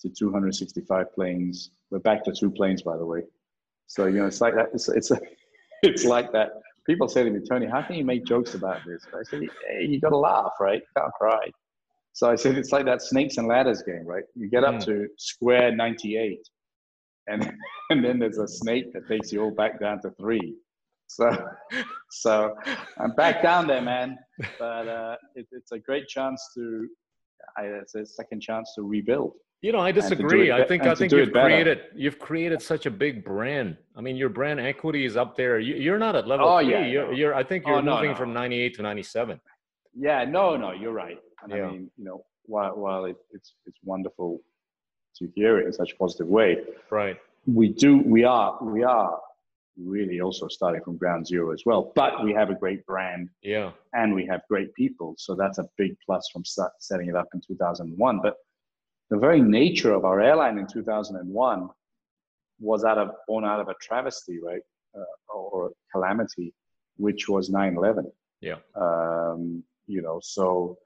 to 0.00 0.08
265 0.08 1.12
planes. 1.14 1.70
We're 1.90 1.98
back 2.00 2.24
to 2.24 2.32
two 2.32 2.50
planes, 2.50 2.82
by 2.82 2.96
the 2.96 3.04
way. 3.06 3.22
So, 3.86 4.06
you 4.06 4.18
know, 4.18 4.26
it's 4.26 4.40
like 4.40 4.54
that. 4.54 4.70
It's, 4.74 4.88
it's, 4.88 5.10
a, 5.10 5.18
it's 5.82 6.04
like 6.04 6.32
that. 6.32 6.50
People 6.86 7.08
say 7.08 7.22
to 7.22 7.30
me, 7.30 7.40
Tony, 7.48 7.66
how 7.66 7.82
can 7.82 7.94
you 7.96 8.04
make 8.04 8.24
jokes 8.24 8.54
about 8.54 8.80
this? 8.84 9.06
I 9.14 9.22
said, 9.22 9.42
hey, 9.68 9.84
you 9.84 10.00
got 10.00 10.08
to 10.10 10.16
laugh, 10.16 10.54
right? 10.60 10.80
You 10.80 10.86
can't 11.00 11.12
cry. 11.14 11.50
So 12.14 12.28
I 12.28 12.34
said, 12.34 12.58
it's 12.58 12.72
like 12.72 12.84
that 12.86 13.00
snakes 13.00 13.36
and 13.38 13.46
ladders 13.46 13.82
game, 13.82 14.04
right? 14.04 14.24
You 14.34 14.48
get 14.50 14.64
up 14.64 14.74
Mm. 14.76 14.84
to 14.86 15.08
square 15.16 15.70
98 15.74 16.40
and, 17.26 17.52
and 17.90 18.04
then 18.04 18.18
there's 18.18 18.38
a 18.38 18.48
snake 18.48 18.92
that 18.92 19.06
takes 19.08 19.32
you 19.32 19.42
all 19.42 19.50
back 19.50 19.80
down 19.80 20.00
to 20.02 20.10
three. 20.12 20.54
So, 21.08 21.30
so 22.10 22.54
I'm 22.98 23.12
back 23.14 23.42
down 23.42 23.66
there, 23.66 23.82
man. 23.82 24.18
But 24.58 24.88
uh, 24.88 25.16
it, 25.34 25.46
it's 25.52 25.72
a 25.72 25.78
great 25.78 26.08
chance 26.08 26.50
to, 26.56 26.88
I, 27.58 27.62
it's 27.64 27.94
a 27.94 28.06
second 28.06 28.40
chance 28.40 28.72
to 28.76 28.82
rebuild. 28.82 29.32
You 29.60 29.70
know, 29.70 29.78
I 29.78 29.92
disagree. 29.92 30.50
it 30.50 30.52
I 30.54 30.64
think 30.64 30.84
I 30.86 30.94
think 30.94 31.12
you've 31.12 31.30
created 31.30 31.82
you've 31.94 32.18
created 32.18 32.60
such 32.60 32.86
a 32.86 32.90
big 32.90 33.24
brand. 33.24 33.76
I 33.94 34.00
mean, 34.00 34.16
your 34.16 34.28
brand 34.28 34.58
equity 34.58 35.04
is 35.04 35.16
up 35.16 35.36
there. 35.36 35.60
You, 35.60 35.76
you're 35.76 36.00
not 36.00 36.16
at 36.16 36.26
level 36.26 36.48
Oh, 36.48 36.58
three. 36.60 36.72
yeah, 36.72 36.84
You're, 36.84 37.12
you're 37.12 37.34
I 37.34 37.44
think 37.44 37.62
Oh, 37.68 37.74
you're 37.74 37.82
no, 37.82 37.94
moving 37.94 38.10
no. 38.10 38.16
from 38.16 38.32
98 38.32 38.74
to 38.74 38.82
97. 38.82 39.40
Yeah, 39.94 40.24
no, 40.24 40.56
no, 40.56 40.72
you're 40.72 40.92
right. 40.92 41.18
And 41.44 41.52
Yeah. 41.52 41.66
I 41.66 41.70
mean, 41.70 41.90
you 41.96 42.04
know, 42.04 42.24
while, 42.46 42.76
while 42.76 43.04
it, 43.04 43.14
it's, 43.30 43.54
it's 43.66 43.78
wonderful 43.84 44.40
to 45.18 45.28
hear 45.34 45.58
it 45.60 45.66
in 45.66 45.72
such 45.72 45.92
a 45.92 45.96
positive 45.96 46.26
way, 46.28 46.58
Right. 46.90 47.16
we 47.46 47.68
do, 47.68 47.98
we 47.98 48.24
are, 48.24 48.58
we 48.62 48.82
are 48.82 49.18
really 49.76 50.20
also 50.20 50.48
starting 50.48 50.82
from 50.82 50.96
ground 50.96 51.26
zero 51.26 51.52
as 51.52 51.62
well. 51.64 51.92
But 51.94 52.24
we 52.24 52.32
have 52.34 52.50
a 52.50 52.54
great 52.54 52.84
brand 52.86 53.28
Yeah. 53.42 53.72
and 53.94 54.14
we 54.14 54.26
have 54.26 54.42
great 54.48 54.74
people. 54.74 55.14
So 55.18 55.34
that's 55.34 55.58
a 55.58 55.66
big 55.78 55.96
plus 56.04 56.28
from 56.32 56.42
setting 56.78 57.08
it 57.08 57.16
up 57.16 57.28
in 57.34 57.40
2001. 57.40 58.20
But 58.22 58.36
the 59.10 59.18
very 59.18 59.40
nature 59.40 59.92
of 59.92 60.04
our 60.04 60.20
airline 60.20 60.58
in 60.58 60.66
2001 60.66 61.68
was 62.60 62.84
out 62.84 62.98
of 62.98 63.10
born 63.26 63.44
out 63.44 63.60
of 63.60 63.68
a 63.68 63.74
travesty, 63.80 64.38
right, 64.40 64.60
uh, 64.96 65.00
or, 65.34 65.50
or 65.50 65.70
calamity, 65.92 66.54
which 66.96 67.28
was 67.28 67.50
9/11. 67.50 68.10
Yeah. 68.40 68.56
Um, 68.76 69.64
you 69.86 70.00
know, 70.02 70.20
so 70.22 70.78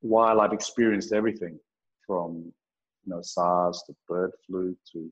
while 0.00 0.40
I've 0.40 0.52
experienced 0.52 1.12
everything 1.12 1.58
from 2.06 2.52
you 3.04 3.12
know 3.14 3.20
SARS 3.22 3.82
to 3.86 3.94
bird 4.08 4.30
flu 4.46 4.76
to 4.92 5.10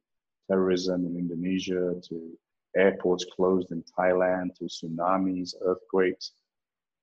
terrorism 0.50 1.06
in 1.06 1.16
Indonesia 1.16 1.94
to 2.08 2.30
airports 2.76 3.24
closed 3.36 3.70
in 3.70 3.82
Thailand 3.98 4.54
to 4.56 4.64
tsunamis, 4.64 5.54
earthquakes. 5.62 6.32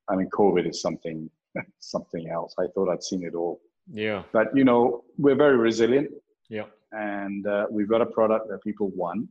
I 0.09 0.15
mean, 0.15 0.29
COVID 0.29 0.67
is 0.67 0.81
something 0.81 1.29
something 1.79 2.29
else. 2.29 2.55
I 2.59 2.65
thought 2.73 2.89
I'd 2.89 3.03
seen 3.03 3.23
it 3.23 3.35
all, 3.35 3.59
Yeah. 3.91 4.23
but 4.31 4.55
you 4.55 4.63
know, 4.63 5.03
we're 5.17 5.35
very 5.35 5.57
resilient, 5.57 6.09
Yeah. 6.49 6.65
and 6.91 7.45
uh, 7.47 7.67
we've 7.69 7.89
got 7.89 8.01
a 8.01 8.05
product 8.05 8.49
that 8.49 8.61
people 8.63 8.89
want. 8.95 9.29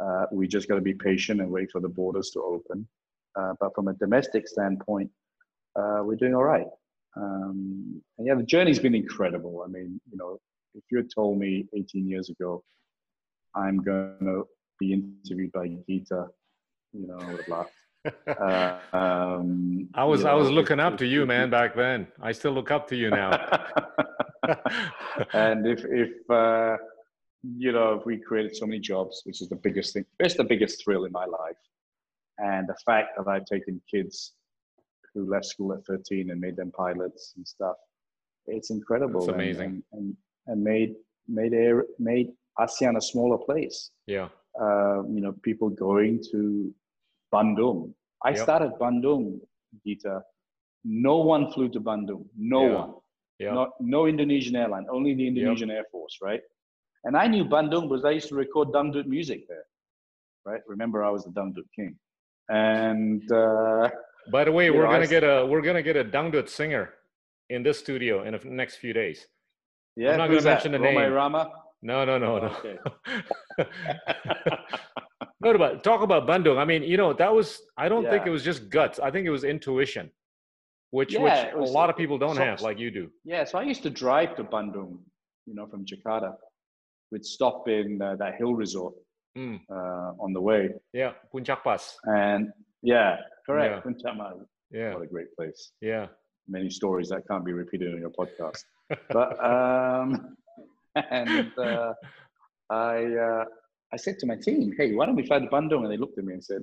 Uh, 0.00 0.26
we 0.32 0.48
just 0.48 0.68
got 0.68 0.74
to 0.74 0.80
be 0.80 0.94
patient 0.94 1.40
and 1.40 1.48
wait 1.50 1.70
for 1.70 1.80
the 1.80 1.88
borders 1.88 2.30
to 2.30 2.40
open. 2.42 2.86
Uh, 3.36 3.52
but 3.60 3.72
from 3.74 3.88
a 3.88 3.92
domestic 3.94 4.46
standpoint, 4.48 5.10
uh, 5.76 6.00
we're 6.04 6.16
doing 6.16 6.34
all 6.34 6.42
right. 6.44 6.66
Um, 7.16 8.00
and 8.18 8.26
yeah, 8.26 8.34
the 8.34 8.42
journey's 8.42 8.80
been 8.80 8.94
incredible. 8.94 9.62
I 9.64 9.68
mean, 9.70 10.00
you 10.10 10.16
know, 10.16 10.40
if 10.74 10.82
you 10.90 10.98
had 10.98 11.08
told 11.14 11.38
me 11.38 11.66
18 11.76 12.08
years 12.08 12.30
ago, 12.30 12.62
I'm 13.54 13.82
going 13.82 14.18
to 14.20 14.46
be 14.78 14.92
interviewed 14.92 15.52
by 15.52 15.68
Gita, 15.88 16.26
you 16.92 17.06
know, 17.06 17.18
I 17.18 17.30
would 17.30 17.40
have 17.40 17.48
laughed. 17.48 17.72
Uh, 18.26 18.78
um, 18.96 19.88
I 19.94 20.04
was 20.04 20.22
you 20.22 20.28
I 20.28 20.34
was 20.34 20.50
looking 20.50 20.80
up 20.80 20.98
to 20.98 21.06
you, 21.06 21.26
man, 21.26 21.50
back 21.50 21.74
then. 21.74 22.06
I 22.20 22.32
still 22.32 22.52
look 22.52 22.70
up 22.70 22.88
to 22.88 22.96
you 22.96 23.10
now. 23.10 23.30
and 25.32 25.66
if 25.66 25.84
if 25.84 26.30
uh, 26.30 26.76
you 27.56 27.72
know 27.72 27.94
if 27.94 28.04
we 28.04 28.18
created 28.18 28.56
so 28.56 28.66
many 28.66 28.80
jobs, 28.80 29.22
which 29.24 29.40
is 29.40 29.48
the 29.48 29.56
biggest 29.56 29.94
thing, 29.94 30.04
it's 30.18 30.34
the 30.34 30.44
biggest 30.44 30.84
thrill 30.84 31.04
in 31.04 31.12
my 31.12 31.24
life, 31.24 31.56
and 32.38 32.68
the 32.68 32.76
fact 32.84 33.16
that 33.16 33.26
I've 33.26 33.46
taken 33.46 33.80
kids 33.90 34.32
who 35.14 35.30
left 35.30 35.46
school 35.46 35.72
at 35.72 35.86
13 35.86 36.30
and 36.30 36.40
made 36.40 36.56
them 36.56 36.72
pilots 36.72 37.34
and 37.36 37.46
stuff, 37.46 37.76
it's 38.46 38.70
incredible. 38.70 39.20
It's 39.20 39.32
amazing. 39.32 39.82
And, 39.92 40.00
and, 40.00 40.16
and 40.46 40.62
made 40.62 40.94
made 41.26 41.54
air, 41.54 41.86
made 41.98 42.28
ASEAN 42.58 42.96
a 42.96 43.00
smaller 43.00 43.38
place. 43.38 43.90
yeah. 44.06 44.28
Um, 44.60 45.10
you 45.14 45.20
know, 45.20 45.32
people 45.42 45.68
going 45.68 46.22
to 46.30 46.72
Bandung. 47.32 47.92
I 48.22 48.30
Yep. 48.30 48.38
started 48.38 48.70
Bandung, 48.82 49.40
Gita. 49.84 50.22
No 50.84 51.16
one 51.32 51.50
flew 51.52 51.68
to 51.70 51.80
Bandung. 51.80 52.24
No 52.36 52.60
Yeah. 52.66 52.74
one. 52.80 52.92
Yeah. 53.40 53.54
Not, 53.54 53.70
no 53.80 54.06
Indonesian 54.06 54.54
airline, 54.54 54.86
only 54.96 55.12
the 55.14 55.26
Indonesian 55.26 55.70
Air 55.70 55.84
Force, 55.90 56.18
right? 56.22 56.40
And 57.04 57.16
I 57.16 57.26
knew 57.26 57.44
Bandung 57.44 57.88
because 57.88 58.04
I 58.04 58.12
used 58.12 58.28
to 58.28 58.36
record 58.36 58.68
dangdut 58.68 59.06
music 59.06 59.48
there, 59.48 59.66
right? 60.46 60.62
Remember, 60.68 61.02
I 61.02 61.10
was 61.10 61.24
the 61.24 61.30
dangdut 61.30 61.68
king. 61.74 61.98
And 62.48 63.22
uh, 63.32 63.90
By 64.30 64.44
the 64.44 64.52
way, 64.52 64.70
we're 64.70 64.84
know, 64.84 64.92
gonna 64.92 65.08
get 65.08 65.24
a 65.24 65.44
we're 65.50 65.62
gonna 65.62 65.82
get 65.82 65.96
a 65.96 66.04
dangdut 66.04 66.48
singer 66.48 66.84
in 67.50 67.62
this 67.64 67.78
studio 67.80 68.22
in 68.22 68.32
the 68.34 68.40
next 68.62 68.76
few 68.76 68.92
days. 68.92 69.26
Yeah, 69.96 70.16
not 70.16 70.28
gonna 70.28 70.42
mention 70.42 70.72
the 70.72 70.78
name. 70.78 71.12
Rama. 71.12 71.50
No, 71.82 72.04
no, 72.04 72.16
no, 72.18 72.38
no. 72.38 72.46
Okay. 72.46 72.78
no, 75.40 75.76
talk 75.78 76.02
about 76.02 76.26
Bandung. 76.26 76.58
I 76.58 76.64
mean, 76.64 76.82
you 76.82 76.96
know, 76.96 77.12
that 77.12 77.32
was 77.34 77.60
I 77.76 77.88
don't 77.88 78.08
think 78.08 78.26
it 78.26 78.30
was 78.30 78.42
just 78.42 78.68
guts. 78.70 78.98
I 78.98 79.10
think 79.10 79.26
it 79.26 79.30
was 79.30 79.44
intuition, 79.44 80.10
which 80.90 81.12
Yeah, 81.12 81.20
which 81.22 81.54
was- 81.56 81.70
a 81.70 81.72
lot 81.72 81.90
of 81.90 81.96
people 81.96 82.18
don't 82.18 82.36
so- 82.36 82.44
have, 82.44 82.60
like 82.62 82.78
you 82.78 82.90
do. 82.90 83.10
Yeah, 83.24 83.44
so 83.44 83.58
I 83.58 83.62
used 83.62 83.82
to 83.82 83.90
drive 83.90 84.34
to 84.36 84.44
Bandung, 84.44 84.98
you 85.46 85.54
know, 85.54 85.66
from 85.66 85.84
Jakarta. 85.84 86.34
We'd 87.12 87.24
stop 87.24 87.68
in 87.68 88.00
uh, 88.02 88.16
that 88.16 88.36
hill 88.36 88.54
resort 88.54 88.94
Mm, 89.36 89.60
uh, 89.68 90.12
on 90.24 90.32
the 90.32 90.40
way. 90.40 90.70
yeah, 90.92 91.12
Puncak 91.32 91.62
Pas. 91.64 91.98
And 92.04 92.50
yeah, 92.82 93.16
Yeah. 93.16 93.16
correct. 93.46 93.84
Puncak 93.86 94.16
Mas. 94.16 94.36
Yeah, 94.70 94.94
What 94.94 95.02
a 95.02 95.06
great 95.06 95.34
place. 95.36 95.72
yeah, 95.80 96.06
Many 96.48 96.70
stories 96.70 97.08
that 97.10 97.26
can't 97.28 97.44
be 97.44 97.52
repeated 97.52 97.92
on 97.94 98.00
your 98.00 98.10
podcast. 98.10 98.62
But 99.10 99.44
um, 99.44 100.36
and 101.10 101.50
uh, 101.58 101.92
I 102.70 103.04
uh, 103.04 103.44
I 103.92 103.96
said 103.96 104.18
to 104.20 104.26
my 104.26 104.36
team, 104.36 104.72
"Hey, 104.76 104.94
why 104.94 105.06
don't 105.06 105.16
we 105.16 105.26
fly 105.26 105.38
to 105.38 105.46
Bandung?" 105.46 105.82
And 105.84 105.90
they 105.90 105.96
looked 105.96 106.18
at 106.18 106.24
me 106.24 106.34
and 106.34 106.44
said, 106.44 106.62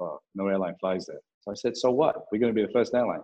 "Oh, 0.00 0.20
no 0.34 0.48
airline 0.48 0.74
flies 0.80 1.06
there." 1.06 1.20
So 1.42 1.50
I 1.50 1.54
said, 1.54 1.76
so 1.76 1.90
what? 1.90 2.26
We're 2.30 2.38
going 2.38 2.54
to 2.54 2.60
be 2.60 2.64
the 2.64 2.72
first 2.72 2.94
airline. 2.94 3.22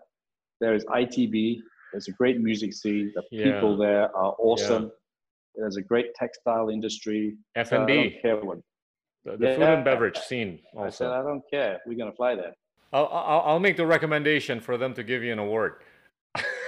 There 0.61 0.75
is 0.75 0.85
ITB. 0.87 1.59
There's 1.93 2.09
a 2.09 2.13
great 2.13 2.41
music 2.41 2.73
scene. 2.73 3.13
The 3.15 3.23
Yeah. 3.31 3.53
people 3.53 3.77
there 3.77 4.15
are 4.17 4.35
awesome. 4.39 4.91
There's 5.55 5.77
a 5.77 5.83
great 5.83 6.15
textile 6.15 6.69
industry. 6.69 7.37
F&B, 7.55 7.77
don't 7.77 8.23
care 8.23 8.37
what. 8.45 8.59
the, 9.25 9.37
the 9.37 9.55
food 9.55 9.63
and 9.63 9.85
beverage 9.85 10.19
scene 10.19 10.61
I 10.77 10.91
said, 10.91 11.09
also. 11.09 11.13
I 11.13 11.23
don't 11.23 11.43
care. 11.49 11.81
We're 11.87 11.97
going 11.97 12.11
to 12.11 12.17
fly 12.17 12.35
there. 12.35 12.55
I'll, 12.93 13.07
I'll, 13.07 13.41
I'll 13.41 13.61
make 13.61 13.77
the 13.77 13.87
recommendation 13.87 14.61
for 14.61 14.77
them 14.77 14.95
to 14.95 15.05
give 15.05 15.23
you 15.23 15.33
an 15.33 15.39
award. 15.39 15.83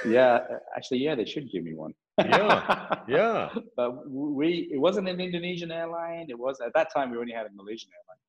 Yeah, 0.07 0.41
actually, 0.77 0.99
yeah, 0.99 1.15
they 1.15 1.25
should 1.25 1.51
give 1.51 1.65
me 1.65 1.75
one. 1.75 1.95
Yeah, 2.19 2.97
Yeah. 3.09 3.49
but 3.77 4.09
we 4.11 4.69
it 4.73 4.79
wasn't 4.81 5.09
an 5.09 5.21
Indonesian 5.21 5.71
airline. 5.71 6.27
It 6.29 6.39
was 6.39 6.61
at 6.61 6.73
that 6.75 6.89
time 6.95 7.11
we 7.11 7.19
only 7.19 7.33
had 7.33 7.47
a 7.47 7.51
Malaysian 7.55 7.91
airline. 7.99 8.21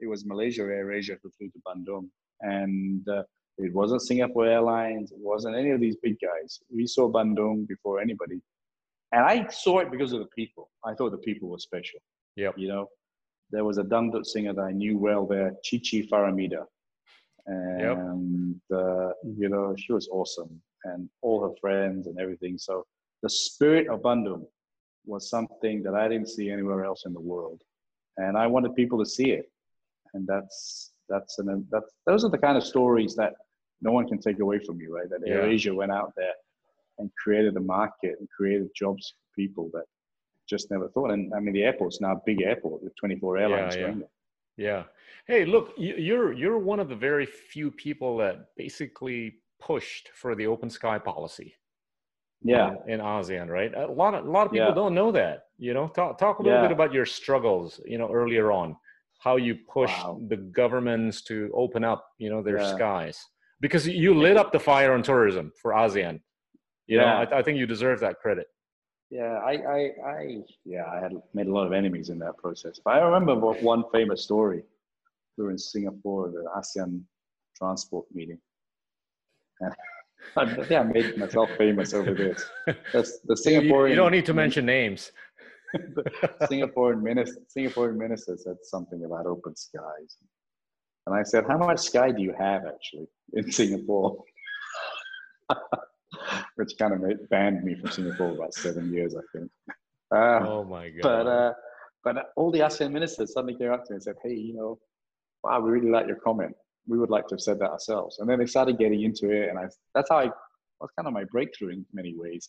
It 0.00 0.06
was 0.06 0.24
Malaysia 0.24 0.62
AirAsia 0.62 1.16
who 1.22 1.30
flew 1.36 1.48
to 1.48 1.60
Bandung, 1.66 2.08
and 2.40 3.06
uh, 3.08 3.22
it 3.58 3.72
wasn't 3.74 4.02
Singapore 4.02 4.46
Airlines. 4.46 5.10
It 5.12 5.18
wasn't 5.20 5.56
any 5.56 5.70
of 5.70 5.80
these 5.80 5.96
big 5.96 6.16
guys. 6.20 6.60
We 6.70 6.86
saw 6.86 7.10
Bandung 7.10 7.66
before 7.66 8.00
anybody, 8.00 8.40
and 9.12 9.24
I 9.24 9.48
saw 9.48 9.80
it 9.80 9.90
because 9.90 10.12
of 10.12 10.20
the 10.20 10.30
people. 10.36 10.70
I 10.84 10.94
thought 10.94 11.10
the 11.10 11.18
people 11.18 11.48
were 11.48 11.58
special. 11.58 12.00
Yeah, 12.36 12.50
You 12.56 12.68
know, 12.68 12.88
there 13.50 13.64
was 13.64 13.78
a 13.78 13.82
dangdut 13.82 14.24
singer 14.26 14.52
that 14.54 14.62
I 14.62 14.70
knew 14.72 14.96
well 14.96 15.26
there, 15.26 15.54
Cici 15.64 16.08
Paramida, 16.08 16.64
and 17.48 18.60
uh, 18.72 19.10
you 19.36 19.48
know 19.48 19.74
she 19.76 19.92
was 19.92 20.08
awesome, 20.08 20.60
and 20.84 21.08
all 21.22 21.42
her 21.42 21.54
friends 21.60 22.06
and 22.06 22.18
everything. 22.18 22.58
So 22.58 22.86
the 23.22 23.30
spirit 23.30 23.88
of 23.88 24.02
Bandung 24.02 24.46
was 25.06 25.30
something 25.30 25.82
that 25.82 25.94
I 25.94 26.08
didn't 26.08 26.28
see 26.28 26.50
anywhere 26.50 26.84
else 26.84 27.04
in 27.06 27.12
the 27.14 27.20
world, 27.20 27.62
and 28.18 28.36
I 28.36 28.46
wanted 28.46 28.74
people 28.74 28.98
to 28.98 29.06
see 29.06 29.30
it, 29.30 29.50
and 30.14 30.26
that's 30.26 30.92
that's 31.08 31.38
an 31.38 31.66
that's 31.70 31.90
those 32.06 32.24
are 32.24 32.30
the 32.30 32.38
kind 32.38 32.56
of 32.56 32.64
stories 32.64 33.14
that 33.16 33.34
no 33.80 33.92
one 33.92 34.06
can 34.06 34.18
take 34.18 34.40
away 34.40 34.58
from 34.58 34.80
you, 34.80 34.94
right? 34.94 35.08
That 35.08 35.20
Yeah. 35.24 35.36
AirAsia 35.36 35.74
went 35.74 35.92
out 35.92 36.12
there 36.16 36.34
and 36.98 37.10
created 37.14 37.56
a 37.56 37.60
market 37.60 38.18
and 38.18 38.28
created 38.28 38.68
jobs 38.74 39.14
for 39.16 39.40
people 39.40 39.70
that 39.72 39.84
just 40.48 40.70
never 40.70 40.88
thought. 40.88 41.10
And 41.10 41.32
I 41.34 41.40
mean, 41.40 41.54
the 41.54 41.62
airport's 41.62 42.00
now 42.00 42.12
a 42.12 42.22
big 42.26 42.42
airport 42.42 42.82
with 42.82 42.94
24 42.96 43.38
airlines 43.38 43.76
yeah. 43.76 43.82
going 43.82 43.98
there. 44.00 44.08
Yeah. 44.58 44.82
Hey, 45.26 45.44
look, 45.46 45.72
you- 45.78 45.94
you're 45.96 46.32
you're 46.32 46.58
one 46.58 46.80
of 46.80 46.88
the 46.90 46.96
very 46.96 47.24
few 47.26 47.70
people 47.70 48.18
that 48.18 48.54
basically 48.56 49.36
pushed 49.60 50.10
for 50.14 50.34
the 50.34 50.46
open 50.46 50.68
sky 50.68 50.98
policy. 50.98 51.54
Yeah. 52.42 52.74
in, 52.86 52.94
in 52.94 53.00
ASEAN, 53.00 53.48
right? 53.48 53.74
A 53.74 53.86
lot 53.90 54.14
of 54.14 54.24
a 54.26 54.30
lot 54.30 54.46
of 54.46 54.52
people 54.52 54.68
Yeah. 54.68 54.74
don't 54.74 54.94
know 54.94 55.10
that. 55.12 55.46
You 55.58 55.74
know, 55.74 55.88
talk 55.88 56.18
talk 56.18 56.38
a 56.38 56.42
little 56.42 56.58
Yeah. 56.58 56.68
bit 56.68 56.72
about 56.72 56.92
your 56.92 57.04
struggles. 57.06 57.80
You 57.84 57.98
know, 57.98 58.10
earlier 58.12 58.52
on, 58.52 58.76
how 59.18 59.36
you 59.36 59.56
pushed 59.56 60.04
Wow. 60.04 60.20
the 60.28 60.36
governments 60.36 61.22
to 61.24 61.50
open 61.52 61.82
up, 61.82 62.08
you 62.18 62.30
know, 62.30 62.40
their 62.42 62.58
Yeah. 62.58 62.74
skies 62.76 63.18
because 63.60 63.88
you 63.88 64.14
lit 64.14 64.36
up 64.36 64.52
the 64.52 64.60
fire 64.60 64.92
on 64.92 65.02
tourism 65.02 65.52
for 65.60 65.72
ASEAN. 65.72 66.20
You 66.86 66.98
know. 66.98 67.06
I, 67.06 67.38
I 67.38 67.42
think 67.42 67.58
you 67.58 67.66
deserve 67.66 67.98
that 68.00 68.16
credit. 68.20 68.46
Yeah, 69.10 69.38
I, 69.38 69.52
I, 69.52 69.92
I, 70.06 70.36
yeah, 70.64 70.84
I 70.84 71.00
had 71.00 71.12
made 71.32 71.46
a 71.46 71.52
lot 71.52 71.66
of 71.66 71.72
enemies 71.72 72.10
in 72.10 72.18
that 72.18 72.36
process. 72.36 72.78
But 72.84 72.94
I 72.94 72.98
remember 73.00 73.34
one 73.36 73.84
famous 73.92 74.22
story. 74.22 74.62
We 75.36 75.44
were 75.44 75.50
in 75.50 75.58
Singapore, 75.58 76.28
the 76.30 76.44
ASEAN 76.56 77.02
transport 77.56 78.04
meeting. 78.12 78.38
And 79.60 79.72
I, 80.36 80.66
yeah, 80.68 80.80
I 80.80 80.82
made 80.84 81.16
myself 81.16 81.48
famous 81.56 81.94
over 81.94 82.12
this. 82.12 82.44
That's 82.92 83.20
the 83.20 83.36
You, 83.50 83.62
Singaporean. 83.62 83.90
you 83.90 83.96
don't 83.96 84.12
need 84.12 84.26
to 84.26 84.34
mention 84.34 84.66
names. 84.66 85.12
Singaporean 86.42 87.02
minister, 87.02 87.40
Singaporean 87.56 87.96
minister 87.96 88.36
said 88.36 88.56
something 88.62 89.04
about 89.04 89.26
open 89.26 89.54
skies, 89.54 90.16
and 91.06 91.14
I 91.14 91.22
said, 91.22 91.44
"How 91.46 91.58
much 91.58 91.80
sky 91.80 92.10
do 92.10 92.22
you 92.22 92.32
have 92.38 92.62
actually 92.66 93.06
in 93.34 93.52
Singapore?" 93.52 94.24
Which 96.56 96.72
kind 96.78 96.92
of 96.92 97.00
made, 97.00 97.28
banned 97.30 97.62
me 97.64 97.74
from 97.74 97.90
Singapore 97.90 98.32
about 98.32 98.54
seven 98.54 98.92
years, 98.92 99.14
I 99.16 99.38
think. 99.38 99.50
Uh, 100.14 100.40
Oh 100.46 100.64
my 100.64 100.88
god! 100.88 101.02
but 101.02 101.26
uh, 101.26 101.52
but 102.04 102.16
all 102.36 102.50
the 102.50 102.60
ASEAN 102.60 102.92
ministers 102.92 103.32
suddenly 103.32 103.56
came 103.56 103.72
up 103.72 103.84
to 103.84 103.92
me 103.92 103.96
and 103.96 104.02
said, 104.02 104.16
"Hey, 104.22 104.34
you 104.34 104.54
know, 104.54 104.78
wow, 105.42 105.60
we 105.60 105.70
really 105.70 105.90
like 105.90 106.06
your 106.06 106.16
comment. 106.16 106.54
We 106.86 106.98
would 106.98 107.10
like 107.10 107.26
to 107.28 107.34
have 107.34 107.40
said 107.40 107.58
that 107.58 107.70
ourselves." 107.70 108.18
And 108.18 108.28
then 108.28 108.38
they 108.38 108.46
started 108.46 108.78
getting 108.78 109.02
into 109.02 109.30
it, 109.30 109.48
and 109.48 109.58
I 109.58 109.66
that's 109.94 110.08
how 110.10 110.18
I 110.18 110.30
was 110.80 110.90
kind 110.96 111.06
of 111.06 111.12
my 111.12 111.24
breakthrough 111.24 111.70
in 111.70 111.86
many 111.92 112.14
ways. 112.16 112.48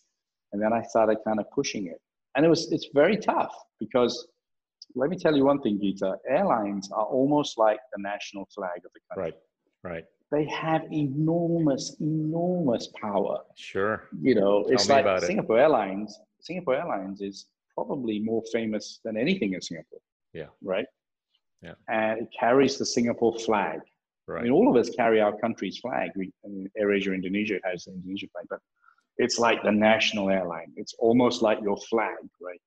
And 0.52 0.62
then 0.62 0.72
I 0.72 0.82
started 0.82 1.18
kind 1.26 1.38
of 1.38 1.46
pushing 1.50 1.86
it, 1.86 2.00
and 2.34 2.46
it 2.46 2.48
was 2.48 2.72
it's 2.72 2.88
very 2.94 3.16
tough 3.16 3.54
because 3.78 4.26
let 4.94 5.10
me 5.10 5.16
tell 5.16 5.36
you 5.36 5.44
one 5.44 5.60
thing, 5.60 5.78
Gita. 5.80 6.16
Airlines 6.28 6.90
are 6.92 7.04
almost 7.04 7.58
like 7.58 7.78
the 7.94 8.02
national 8.02 8.48
flag 8.54 8.78
of 8.84 8.90
the 8.94 9.00
country. 9.08 9.32
right, 9.84 9.92
right, 9.92 10.04
They 10.30 10.44
have 10.46 10.82
enormous, 10.92 11.96
enormous 12.00 12.88
power 13.00 13.40
sure. 13.56 14.08
you 14.22 14.34
know, 14.36 14.64
it's 14.68 14.88
like 14.88 15.04
about 15.04 15.22
it. 15.22 15.26
Singapore 15.26 15.58
Airlines. 15.58 16.18
Singapore 16.40 16.76
Airlines 16.76 17.20
is 17.20 17.46
probably 17.74 18.20
more 18.20 18.42
famous 18.52 19.00
than 19.04 19.16
anything 19.16 19.54
in 19.54 19.60
Singapore. 19.60 19.98
Yeah. 20.32 20.46
Right. 20.62 20.86
Yeah. 21.62 21.74
And 21.88 22.22
it 22.22 22.28
carries 22.38 22.78
the 22.78 22.86
Singapore 22.86 23.38
flag. 23.40 23.80
Right. 24.26 24.40
I 24.40 24.42
mean, 24.44 24.52
all 24.52 24.70
of 24.70 24.76
us 24.76 24.90
carry 24.90 25.20
our 25.20 25.36
country's 25.38 25.78
flag. 25.78 26.10
We, 26.14 26.32
I 26.44 26.48
mean, 26.48 26.70
AirAsia 26.80 27.12
Indonesia 27.12 27.58
has 27.64 27.84
the 27.84 27.92
Indonesia 27.92 28.28
flag, 28.32 28.46
but 28.48 28.60
it's 29.18 29.38
like 29.38 29.62
the 29.64 29.72
national 29.72 30.30
airline. 30.30 30.72
It's 30.76 30.94
almost 30.98 31.42
like 31.42 31.58
your 31.60 31.76
flag, 31.76 32.16
right? 32.40 32.60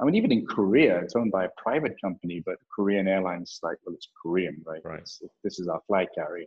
I 0.00 0.04
mean, 0.04 0.14
even 0.16 0.32
in 0.32 0.46
Korea, 0.46 0.98
it's 0.98 1.14
owned 1.14 1.30
by 1.30 1.44
a 1.44 1.48
private 1.56 1.94
company, 2.00 2.42
but 2.44 2.56
Korean 2.74 3.06
Airlines, 3.06 3.60
like, 3.62 3.76
well, 3.84 3.94
it's 3.94 4.08
Korean, 4.20 4.60
right? 4.66 4.80
Right. 4.84 4.98
It's, 4.98 5.22
this 5.44 5.60
is 5.60 5.68
our 5.68 5.80
flag 5.86 6.08
carrier. 6.14 6.46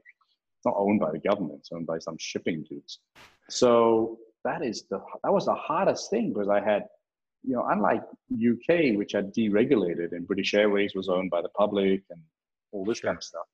It's 0.65 0.73
not 0.73 0.81
owned 0.81 0.99
by 0.99 1.11
the 1.11 1.19
government. 1.19 1.59
It's 1.59 1.71
owned 1.71 1.85
by 1.85 1.99
some 1.99 2.17
shipping 2.17 2.63
dudes. 2.67 2.99
So 3.49 4.17
that 4.43 4.63
is 4.63 4.85
the 4.89 4.99
that 5.23 5.31
was 5.31 5.45
the 5.45 5.53
hardest 5.53 6.09
thing 6.09 6.33
because 6.33 6.49
I 6.49 6.59
had, 6.59 6.85
you 7.43 7.53
know, 7.53 7.65
unlike 7.69 8.01
UK, 8.33 8.97
which 8.97 9.11
had 9.11 9.31
deregulated 9.33 10.11
and 10.13 10.25
British 10.25 10.55
Airways 10.55 10.95
was 10.95 11.07
owned 11.07 11.29
by 11.29 11.41
the 11.43 11.49
public 11.49 12.01
and 12.09 12.19
all 12.71 12.83
this 12.83 12.99
kind 12.99 13.15
of 13.15 13.23
stuff. 13.23 13.45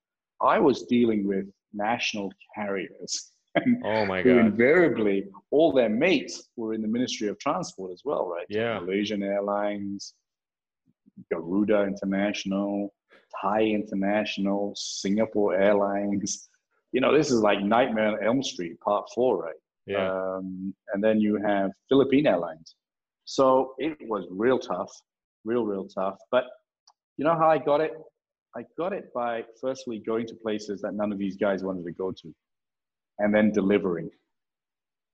I 0.41 0.59
was 0.59 0.83
dealing 0.83 1.27
with 1.27 1.47
national 1.73 2.31
carriers 2.55 3.31
Oh 3.83 4.05
my 4.05 4.21
who 4.21 4.35
god! 4.35 4.45
invariably 4.45 5.25
all 5.51 5.73
their 5.73 5.89
mates 5.89 6.49
were 6.55 6.73
in 6.73 6.81
the 6.81 6.87
Ministry 6.87 7.27
of 7.27 7.37
Transport 7.39 7.91
as 7.91 8.03
well, 8.05 8.25
right? 8.25 8.45
Yeah. 8.49 8.79
Malaysian 8.79 9.21
Airlines, 9.23 10.13
Garuda 11.29 11.83
International, 11.83 12.93
Thai 13.41 13.63
International, 13.63 14.73
Singapore 14.77 15.55
Airlines. 15.55 16.47
You 16.91 17.01
know, 17.01 17.15
this 17.15 17.31
is 17.31 17.41
like 17.41 17.61
Nightmare 17.61 18.07
on 18.17 18.23
Elm 18.23 18.43
Street, 18.43 18.79
Part 18.81 19.07
Four, 19.15 19.41
right? 19.43 19.55
Yeah, 19.87 20.11
Um, 20.11 20.73
and 20.93 21.03
then 21.03 21.19
you 21.19 21.37
have 21.37 21.71
Philippine 21.89 22.27
Airlines. 22.27 22.75
So 23.25 23.73
it 23.79 23.97
was 24.07 24.25
real 24.29 24.59
tough, 24.59 24.91
real, 25.45 25.65
real 25.65 25.87
tough. 25.87 26.17
But 26.31 26.45
you 27.17 27.25
know 27.25 27.33
how 27.33 27.49
I 27.49 27.57
got 27.57 27.81
it? 27.81 27.93
I 28.55 28.65
got 28.77 28.93
it 28.93 29.13
by 29.13 29.45
firstly 29.59 29.99
going 29.99 30.27
to 30.27 30.35
places 30.35 30.81
that 30.81 30.93
none 30.93 31.11
of 31.11 31.17
these 31.17 31.37
guys 31.37 31.63
wanted 31.63 31.85
to 31.85 31.91
go 31.93 32.11
to, 32.11 32.35
and 33.19 33.33
then 33.33 33.51
delivering. 33.51 34.09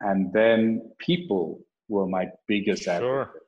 And 0.02 0.34
then 0.34 0.92
people 1.00 1.60
were 1.88 2.08
my 2.08 2.28
biggest 2.48 2.84
Sure. 2.84 3.22
advocate. 3.22 3.42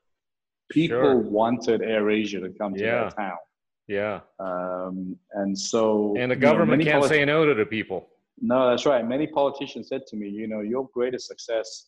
People 0.72 1.02
Sure. 1.02 1.18
wanted 1.18 1.82
AirAsia 1.82 2.40
to 2.42 2.50
come 2.58 2.76
to 2.76 2.80
Yeah. 2.82 3.02
their 3.02 3.10
town. 3.12 3.38
yeah. 3.88 4.22
Um, 4.40 5.18
and 5.34 5.58
so 5.58 6.14
And 6.16 6.32
the 6.32 6.36
you 6.36 6.42
know, 6.42 6.52
government 6.52 6.84
can't 6.84 7.04
politi- 7.04 7.08
say 7.10 7.26
no 7.26 7.44
to 7.46 7.56
the 7.56 7.66
people. 7.66 8.08
No, 8.42 8.70
that's 8.70 8.86
right. 8.86 9.06
Many 9.08 9.28
politicians 9.28 9.88
said 9.90 10.02
to 10.08 10.16
me, 10.16 10.28
you 10.30 10.48
know, 10.48 10.62
your 10.62 10.88
greatest 10.94 11.28
success 11.28 11.88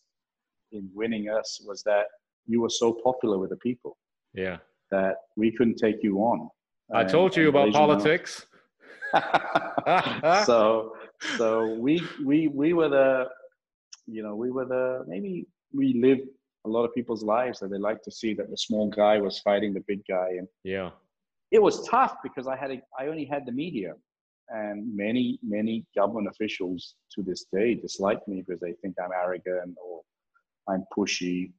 in 0.72 0.88
winning 0.94 1.28
us 1.28 1.60
was 1.66 1.82
that 1.84 2.04
you 2.46 2.60
were 2.60 2.68
so 2.70 2.92
popular 3.04 3.38
with 3.38 3.50
the 3.50 3.56
people 3.58 3.96
Yeah. 4.34 4.58
that 4.90 5.16
we 5.36 5.52
couldn't 5.52 5.76
take 5.76 6.02
you 6.02 6.18
on. 6.18 6.48
I 6.94 7.02
And- 7.02 7.10
told 7.10 7.36
you 7.36 7.48
about 7.48 7.72
politics. 7.72 8.46
So, 10.46 10.94
so 11.36 11.74
we 11.74 12.00
we 12.24 12.48
we 12.48 12.72
were 12.72 12.88
the, 12.88 13.26
you 14.06 14.22
know, 14.22 14.34
we 14.34 14.50
were 14.50 14.64
the 14.64 15.04
maybe 15.06 15.46
we 15.74 15.94
lived 15.94 16.28
a 16.64 16.68
lot 16.68 16.84
of 16.84 16.94
people's 16.94 17.22
lives 17.22 17.58
that 17.60 17.68
they 17.70 17.78
like 17.78 18.00
to 18.02 18.10
see 18.10 18.32
that 18.34 18.48
the 18.50 18.56
small 18.56 18.88
guy 18.88 19.18
was 19.18 19.38
fighting 19.40 19.72
the 19.74 19.84
big 19.86 20.00
guy, 20.08 20.28
and 20.38 20.48
Yeah. 20.64 20.90
it 21.50 21.60
was 21.60 21.86
tough 21.88 22.14
because 22.22 22.46
I 22.46 22.56
had 22.56 22.70
a, 22.70 22.82
I 22.98 23.06
only 23.08 23.24
had 23.24 23.44
the 23.46 23.52
media, 23.52 23.94
and 24.48 24.94
many 24.96 25.38
many 25.42 25.84
government 25.94 26.28
officials 26.28 26.94
to 27.14 27.22
this 27.22 27.46
day 27.52 27.74
dislike 27.74 28.26
me 28.28 28.42
because 28.46 28.60
they 28.60 28.72
think 28.82 28.94
I'm 29.02 29.10
arrogant 29.12 29.76
or 29.84 30.02
I'm 30.68 30.84
pushy. 30.96 31.52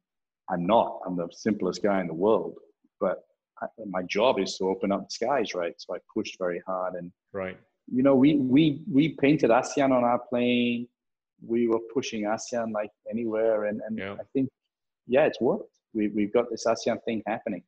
I'm 0.50 0.66
not. 0.66 1.00
I'm 1.06 1.16
the 1.16 1.28
simplest 1.32 1.82
guy 1.82 2.00
in 2.00 2.06
the 2.06 2.14
world, 2.14 2.54
but 3.00 3.24
I, 3.62 3.66
my 3.88 4.02
job 4.02 4.38
is 4.38 4.56
to 4.58 4.68
open 4.68 4.92
up 4.92 5.08
the 5.08 5.10
skies, 5.10 5.54
right? 5.54 5.74
So 5.78 5.94
I 5.94 5.98
pushed 6.12 6.36
very 6.38 6.60
hard, 6.66 6.94
and 6.94 7.10
Right. 7.32 7.58
you 7.90 8.02
know, 8.02 8.14
we 8.14 8.36
we 8.36 8.82
we 8.92 9.10
painted 9.10 9.50
ASEAN 9.50 9.90
on 9.90 10.04
our 10.04 10.18
plane. 10.30 10.86
We 11.46 11.66
were 11.68 11.80
pushing 11.92 12.24
ASEAN 12.24 12.72
like 12.72 12.90
anywhere, 13.10 13.64
and 13.66 13.80
and 13.86 13.98
Yeah. 13.98 14.14
I 14.14 14.24
think, 14.32 14.48
yeah, 15.06 15.24
it's 15.26 15.40
worked. 15.40 15.72
We 15.94 16.08
we've 16.08 16.32
got 16.32 16.50
this 16.50 16.66
ASEAN 16.66 17.02
thing 17.04 17.22
happening. 17.26 17.62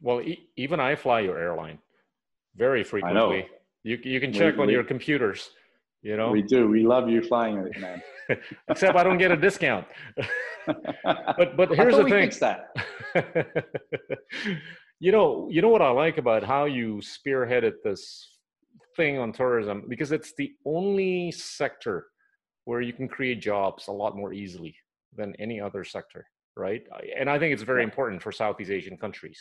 Well, 0.00 0.20
e- 0.20 0.48
even 0.56 0.80
I 0.80 0.96
fly 0.96 1.20
your 1.20 1.38
airline 1.38 1.78
very 2.56 2.84
frequently. 2.84 3.46
You 3.84 3.98
you 4.02 4.18
can 4.20 4.32
We- 4.32 4.38
check 4.38 4.58
on 4.58 4.66
we- 4.66 4.72
your 4.72 4.84
computers. 4.84 5.50
You 6.02 6.16
know, 6.18 6.30
we 6.30 6.42
do. 6.42 6.68
We 6.68 6.82
love 6.82 7.08
you 7.08 7.22
flying 7.22 7.56
it, 7.58 7.80
man. 7.80 8.02
except 8.68 8.94
I 8.96 9.02
don't 9.04 9.16
get 9.16 9.30
a 9.30 9.36
discount. 9.38 9.86
but 10.66 11.56
but 11.56 11.68
here's 11.74 11.96
the 11.96 12.04
we 12.04 12.10
thing. 12.10 12.30
that. 12.40 12.60
you 15.00 15.12
know, 15.12 15.48
you 15.50 15.62
know 15.62 15.68
what 15.68 15.80
I 15.82 15.90
like 15.90 16.18
about 16.18 16.42
how 16.44 16.64
you 16.66 17.00
spearheaded 17.00 17.74
this 17.82 18.28
thing 18.96 19.18
on 19.18 19.32
tourism 19.32 19.84
because 19.88 20.12
it's 20.12 20.34
the 20.36 20.52
only 20.66 21.30
sector 21.32 22.06
where 22.66 22.82
you 22.82 22.92
can 22.92 23.08
create 23.08 23.40
jobs 23.40 23.88
a 23.88 23.92
lot 23.92 24.14
more 24.16 24.32
easily 24.34 24.74
than 25.16 25.34
any 25.38 25.58
other 25.60 25.84
sector, 25.84 26.26
right? 26.56 26.82
And 27.18 27.30
I 27.30 27.38
think 27.38 27.52
it's 27.54 27.62
very 27.62 27.82
important 27.82 28.22
for 28.22 28.30
Southeast 28.32 28.70
Asian 28.70 28.96
countries. 28.98 29.40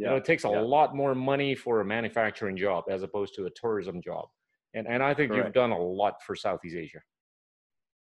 You 0.00 0.06
know, 0.06 0.16
it 0.16 0.24
takes 0.24 0.44
a 0.44 0.48
yeah. 0.48 0.60
lot 0.60 0.96
more 0.96 1.14
money 1.14 1.54
for 1.54 1.80
a 1.80 1.84
manufacturing 1.84 2.56
job 2.56 2.84
as 2.88 3.02
opposed 3.02 3.34
to 3.34 3.46
a 3.46 3.50
tourism 3.50 4.00
job. 4.00 4.26
And 4.74 4.86
and 4.86 5.02
I 5.02 5.14
think 5.14 5.34
you've 5.34 5.52
done 5.52 5.72
a 5.72 5.78
lot 5.78 6.22
for 6.24 6.34
Southeast 6.34 6.76
Asia. 6.76 7.00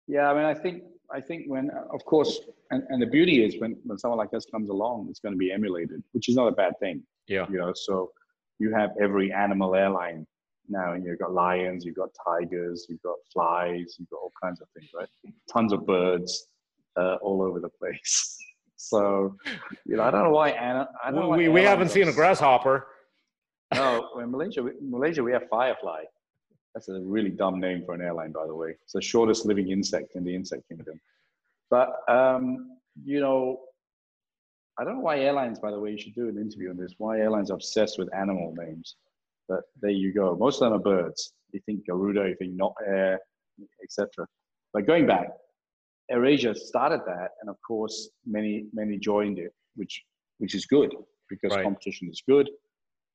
Yeah, 0.08 0.32
I 0.32 0.34
mean, 0.34 0.46
I 0.46 0.54
think 0.54 0.84
I 1.12 1.20
think 1.20 1.46
when, 1.48 1.70
of 1.92 2.06
course, 2.06 2.40
and, 2.72 2.84
and 2.90 3.02
the 3.02 3.08
beauty 3.08 3.44
is 3.44 3.60
when 3.60 3.76
when 3.84 3.98
someone 3.98 4.18
like 4.18 4.34
us 4.34 4.46
comes 4.46 4.70
along, 4.70 5.08
it's 5.10 5.20
going 5.20 5.34
to 5.34 5.38
be 5.38 5.52
emulated, 5.52 6.02
which 6.14 6.30
is 6.30 6.36
not 6.36 6.48
a 6.48 6.52
bad 6.52 6.74
thing. 6.80 7.04
Yeah. 7.28 7.46
You 7.50 7.58
know, 7.58 7.74
so 7.76 8.12
you 8.60 8.74
have 8.74 8.92
every 9.02 9.32
animal 9.32 9.76
airline 9.76 10.26
now, 10.68 10.94
and 10.94 11.04
you've 11.04 11.20
got 11.20 11.34
lions, 11.34 11.86
you've 11.86 11.96
got 11.96 12.10
tigers, 12.26 12.86
you've 12.90 13.02
got 13.02 13.16
flies, 13.34 13.96
you've 13.98 14.10
got 14.10 14.18
all 14.18 14.34
kinds 14.42 14.62
of 14.62 14.68
things, 14.76 14.90
right? 14.96 15.08
Tons 15.52 15.74
of 15.74 15.86
birds 15.86 16.48
uh, 16.98 17.16
all 17.22 17.42
over 17.42 17.60
the 17.60 17.70
place. 17.70 18.38
So, 18.90 19.36
you 19.86 19.98
know, 19.98 20.04
I 20.04 20.10
don't 20.10 20.24
know 20.24 20.32
why. 20.32 20.52
Anna, 20.52 20.88
I 21.04 21.12
don't 21.12 21.38
We, 21.38 21.50
we 21.50 21.62
haven't 21.62 21.90
seen 21.90 22.08
a 22.08 22.14
grasshopper. 22.14 22.88
no, 23.76 24.08
in 24.22 24.32
Malaysia, 24.32 24.64
we- 24.64 24.72
Malaysia 24.82 25.22
we 25.22 25.34
have 25.34 25.44
firefly. 25.50 26.04
That's 26.74 26.88
a 26.88 27.02
really 27.02 27.30
dumb 27.30 27.60
name 27.60 27.84
for 27.86 27.94
an 27.94 28.02
airline, 28.02 28.32
by 28.32 28.48
the 28.48 28.56
way. 28.56 28.70
It's 28.84 28.94
the 28.94 29.02
shortest 29.02 29.46
living 29.46 29.70
insect 29.70 30.16
in 30.16 30.24
the 30.24 30.34
insect 30.34 30.64
kingdom. 30.70 30.98
But 31.70 31.90
um, 32.08 32.78
you 33.04 33.20
know, 33.20 33.60
I 34.78 34.86
don't 34.86 34.96
know 34.96 35.02
why 35.02 35.20
airlines. 35.20 35.60
By 35.60 35.72
the 35.72 35.80
way, 35.80 35.92
you 35.92 35.98
should 36.00 36.16
do 36.16 36.30
an 36.30 36.38
interview 36.38 36.70
on 36.70 36.78
this. 36.78 36.94
Why 37.00 37.20
airlines 37.20 37.52
are 37.52 37.56
obsessed 37.56 38.00
with 38.00 38.08
animal 38.16 38.54
names? 38.58 38.96
But 39.50 39.62
there 39.82 39.92
you 39.92 40.14
go. 40.14 40.38
Most 40.40 40.62
of 40.62 40.72
them 40.72 40.80
are 40.80 40.84
birds. 40.84 41.34
You 41.52 41.60
think 41.66 41.86
Garuda, 41.86 42.30
you 42.30 42.36
think 42.40 42.54
Nok 42.54 42.76
Air, 42.88 43.20
etc. 43.84 44.26
But 44.74 44.88
going 44.88 45.06
back, 45.06 45.28
AirAsia 46.12 46.56
started 46.56 47.02
that, 47.06 47.32
and 47.42 47.50
of 47.50 47.58
course, 47.66 48.10
many 48.26 48.66
many 48.74 48.98
joined 48.98 49.40
it, 49.40 49.54
which 49.76 50.04
which 50.40 50.56
is 50.56 50.66
good 50.66 50.94
because 51.30 51.54
Right. 51.56 51.64
competition 51.64 52.10
is 52.10 52.22
good, 52.28 52.50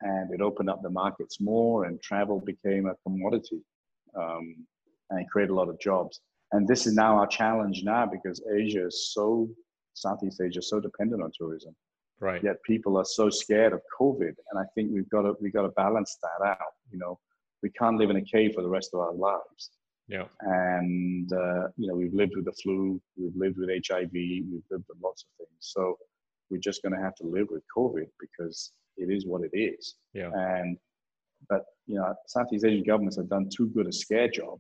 and 0.03 0.33
it 0.33 0.41
opened 0.41 0.71
up 0.71 0.83
the 0.83 0.91
markets 0.91 1.41
more, 1.41 1.85
and 1.87 2.01
travel 2.01 2.41
became 2.41 2.87
a 2.87 2.95
commodity, 3.05 3.61
um, 4.15 4.67
and 5.11 5.21
it 5.21 5.27
created 5.31 5.51
a 5.51 5.55
lot 5.55 5.69
of 5.69 5.79
jobs. 5.81 6.21
And 6.53 6.69
this 6.69 6.87
is 6.87 6.95
now 6.95 7.19
our 7.19 7.27
challenge 7.27 7.83
now 7.83 8.07
because 8.07 8.41
Asia 8.53 8.87
is 8.87 9.13
so 9.13 9.49
Southeast 9.95 10.41
Asia 10.41 10.61
is 10.61 10.69
so 10.69 10.81
dependent 10.81 11.23
on 11.23 11.33
tourism. 11.37 11.75
Right. 12.21 12.43
Yet 12.43 12.63
people 12.63 12.97
are 12.97 13.05
so 13.05 13.29
scared 13.29 13.73
of 13.73 13.83
COVID, 14.01 14.35
and 14.51 14.59
I 14.59 14.65
think 14.75 14.93
we've 14.93 15.09
got 15.11 15.23
to 15.23 15.35
we 15.41 15.49
have 15.49 15.55
got 15.55 15.63
to 15.63 15.71
balance 15.71 16.17
that 16.23 16.47
out. 16.47 16.75
You 16.93 16.99
know, 16.99 17.19
we 17.63 17.71
can't 17.71 17.97
live 17.97 18.11
in 18.11 18.17
a 18.17 18.25
cave 18.25 18.55
for 18.55 18.63
the 18.63 18.69
rest 18.69 18.91
of 18.95 19.01
our 19.01 19.13
lives 19.13 19.71
Yeah. 20.09 20.25
and 20.41 21.33
uh, 21.33 21.69
you 21.77 21.89
know 21.89 21.95
we've 21.95 22.13
lived 22.13 22.33
with 22.37 22.45
the 22.45 22.53
flu 22.63 23.01
we've 23.17 23.37
lived 23.37 23.57
with 23.59 23.71
hiv 23.89 24.11
we've 24.13 24.45
lived 24.71 24.85
with 24.89 24.99
lots 25.03 25.25
of 25.25 25.29
things. 25.39 25.61
So 25.61 25.97
we're 26.51 26.61
just 26.61 26.83
going 26.83 26.95
to 26.95 27.01
have 27.01 27.15
to 27.17 27.27
live 27.27 27.49
with 27.51 27.63
covid 27.77 28.09
because 28.21 28.73
it 28.97 29.11
is 29.11 29.27
what 29.27 29.43
it 29.43 29.57
is. 29.57 29.95
Yeah. 30.13 30.31
and 30.35 30.77
but 31.49 31.63
you 31.87 31.97
know 31.97 32.15
southeast 32.27 32.65
asian 32.65 32.85
governments 32.85 33.17
have 33.17 33.29
done 33.29 33.49
too 33.49 33.69
good 33.69 33.87
a 33.87 33.93
scare 33.93 34.29
job. 34.29 34.59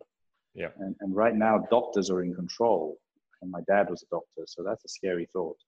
Yeah. 0.54 0.68
and, 0.78 0.94
and 1.00 1.14
right 1.14 1.34
now 1.34 1.58
doctors 1.70 2.10
are 2.10 2.22
in 2.22 2.34
control. 2.34 2.98
And 3.42 3.50
my 3.50 3.60
dad 3.68 3.90
was 3.90 4.02
a 4.02 4.06
doctor 4.10 4.44
so 4.46 4.62
that's 4.62 4.84
a 4.84 4.88
scary 4.88 5.28
thought. 5.32 5.58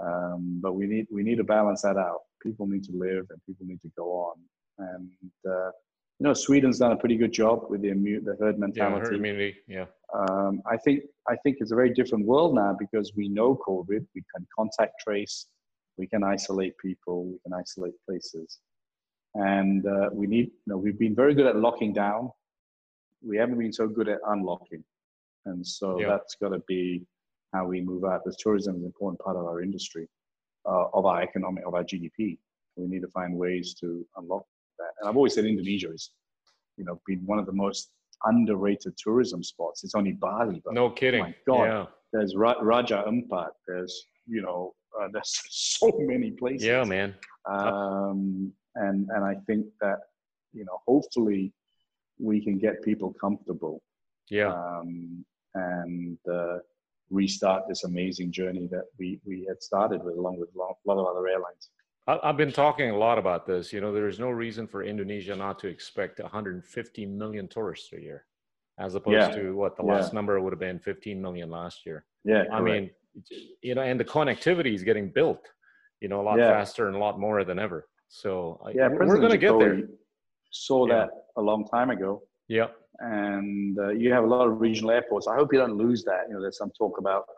Um, 0.00 0.60
but 0.62 0.74
we 0.74 0.86
need 0.86 1.06
we 1.10 1.22
need 1.24 1.38
to 1.38 1.44
balance 1.44 1.82
that 1.82 1.96
out. 1.96 2.20
People 2.40 2.66
need 2.68 2.84
to 2.84 2.92
live 2.92 3.26
and 3.30 3.40
people 3.46 3.66
need 3.66 3.82
to 3.82 3.90
go 3.96 4.12
on. 4.12 4.36
And 4.78 5.10
uh, 5.50 5.70
you 6.18 6.24
know 6.26 6.34
sweden's 6.34 6.78
done 6.78 6.92
a 6.92 6.96
pretty 6.96 7.16
good 7.16 7.32
job 7.32 7.66
with 7.70 7.80
the 7.82 7.90
immune 7.90 8.24
the 8.24 8.36
herd 8.40 8.56
Yeah. 8.56 8.60
mentality 8.66 9.04
Herd 9.06 9.14
immunity. 9.14 9.56
Yeah. 9.68 9.86
um, 10.18 10.62
I 10.66 10.76
think 10.76 11.04
I 11.28 11.36
think 11.42 11.58
it's 11.60 11.72
a 11.72 11.76
very 11.76 11.92
different 11.94 12.24
world 12.26 12.54
now 12.54 12.74
because 12.78 13.12
we 13.14 13.28
know 13.28 13.50
COVID. 13.68 14.02
We 14.14 14.22
can 14.34 14.46
contact 14.58 14.94
trace, 15.04 15.46
we 15.96 16.06
can 16.06 16.22
isolate 16.24 16.74
people, 16.78 17.16
we 17.32 17.38
can 17.44 17.52
isolate 17.52 17.94
places, 18.06 18.58
and 19.34 19.86
uh, 19.86 20.08
we 20.12 20.26
need. 20.26 20.46
You 20.64 20.68
know, 20.70 20.78
we've 20.78 20.98
been 20.98 21.14
very 21.14 21.34
good 21.34 21.46
at 21.46 21.56
locking 21.56 21.92
down. 21.92 22.30
We 23.30 23.36
haven't 23.36 23.58
been 23.58 23.72
so 23.72 23.86
good 23.88 24.08
at 24.08 24.20
unlocking, 24.26 24.82
and 25.46 25.64
so 25.66 26.00
Yeah. 26.00 26.08
that's 26.12 26.34
got 26.42 26.50
to 26.56 26.60
be 26.74 27.06
how 27.54 27.66
we 27.66 27.80
move 27.80 28.04
out. 28.04 28.18
Because 28.24 28.36
tourism 28.38 28.76
is 28.76 28.80
an 28.82 28.86
important 28.86 29.20
part 29.20 29.36
of 29.36 29.44
our 29.50 29.60
industry, 29.60 30.08
uh, 30.70 30.86
of 30.98 31.04
our 31.06 31.20
economic, 31.22 31.64
of 31.66 31.74
our 31.74 31.84
GDP. 31.84 32.38
We 32.76 32.86
need 32.86 33.02
to 33.02 33.08
find 33.18 33.36
ways 33.36 33.74
to 33.80 34.06
unlock 34.16 34.46
that. 34.78 34.92
And 35.00 35.08
I've 35.08 35.16
always 35.16 35.34
said 35.34 35.44
Indonesia 35.44 35.92
is, 35.92 36.10
you 36.76 36.84
know, 36.84 37.00
been 37.06 37.20
one 37.26 37.38
of 37.38 37.46
the 37.46 37.52
most 37.52 37.90
underrated 38.24 38.94
tourism 38.96 39.42
spots. 39.42 39.84
It's 39.84 39.94
only 39.94 40.12
Bali, 40.12 40.60
but 40.64 40.74
No 40.74 40.90
kidding. 40.90 41.22
my 41.22 41.34
God. 41.46 41.64
Yeah. 41.64 41.86
there's 42.12 42.34
Ra- 42.36 42.60
Raja 42.62 43.04
Ampat. 43.06 43.50
There's 43.66 43.94
you 44.26 44.42
know 44.42 44.74
uh, 45.00 45.08
there's 45.12 45.32
so 45.50 45.92
many 45.98 46.30
places. 46.32 46.66
Yeah, 46.66 46.84
man. 46.84 47.14
Um, 47.48 48.52
and 48.74 49.08
and 49.14 49.24
I 49.24 49.34
think 49.46 49.66
that 49.80 49.98
you 50.52 50.64
know 50.64 50.78
hopefully 50.86 51.52
we 52.20 52.42
can 52.42 52.58
get 52.58 52.82
people 52.82 53.14
comfortable 53.20 53.80
Yeah. 54.30 54.52
um, 54.52 55.24
and 55.54 56.18
uh, 56.30 56.58
restart 57.10 57.62
this 57.68 57.84
amazing 57.84 58.32
journey 58.32 58.66
that 58.70 58.84
we 58.98 59.20
we 59.24 59.44
had 59.48 59.62
started 59.62 60.02
with 60.04 60.16
along 60.16 60.38
with 60.40 60.50
a 60.54 60.58
lot 60.58 60.76
lot 60.84 60.98
of 60.98 61.06
other 61.06 61.26
airlines. 61.28 61.70
I- 62.08 62.20
I've 62.30 62.38
been 62.38 62.52
talking 62.52 62.88
a 62.90 62.96
lot 62.96 63.18
about 63.18 63.46
this. 63.46 63.70
You 63.72 63.80
know, 63.82 63.92
there 63.92 64.08
is 64.08 64.18
no 64.18 64.30
reason 64.30 64.66
for 64.66 64.82
Indonesia 64.82 65.36
not 65.36 65.58
to 65.60 65.68
expect 65.68 66.20
150 66.20 67.04
million 67.04 67.46
tourists 67.48 67.92
a 67.92 68.00
year, 68.00 68.24
as 68.78 68.94
opposed 68.94 69.30
Yeah. 69.30 69.42
to 69.42 69.54
what 69.54 69.76
the 69.76 69.84
Yeah. 69.84 69.92
last 69.92 70.14
number 70.14 70.40
would 70.40 70.52
have 70.52 70.58
been 70.58 70.78
15 70.78 71.20
million 71.20 71.50
last 71.50 71.84
year. 71.84 72.06
Yeah, 72.24 72.44
I 72.50 72.60
mean, 72.62 72.90
you 73.62 73.74
know, 73.74 73.82
and 73.82 74.00
the 74.00 74.04
connectivity 74.06 74.72
is 74.74 74.82
getting 74.82 75.10
built, 75.10 75.52
you 76.00 76.08
know, 76.08 76.20
a 76.22 76.26
lot 76.30 76.38
Yeah. 76.38 76.50
faster 76.50 76.86
and 76.86 76.96
a 76.96 76.98
lot 76.98 77.18
more 77.20 77.44
than 77.44 77.58
ever. 77.58 77.86
So 78.08 78.58
yeah, 78.74 78.88
we're- 78.88 79.06
we're 79.06 79.18
going 79.18 79.30
to 79.32 79.36
get 79.38 79.58
there. 79.58 79.82
Saw 80.50 80.86
that 80.86 81.10
a 81.36 81.42
long 81.42 81.66
time 81.66 81.90
ago. 81.90 82.22
Yeah. 82.48 82.68
and 83.00 83.78
uh, 83.78 83.90
you 83.90 84.12
have 84.12 84.24
a 84.24 84.26
lot 84.26 84.48
of 84.48 84.60
regional 84.60 84.90
airports. 84.90 85.28
I 85.28 85.36
hope 85.36 85.52
you 85.52 85.58
don't 85.60 85.76
lose 85.76 86.02
that. 86.02 86.26
You 86.26 86.34
know, 86.34 86.40
there's 86.40 86.56
some 86.58 86.72
talk 86.72 86.98
about 86.98 87.28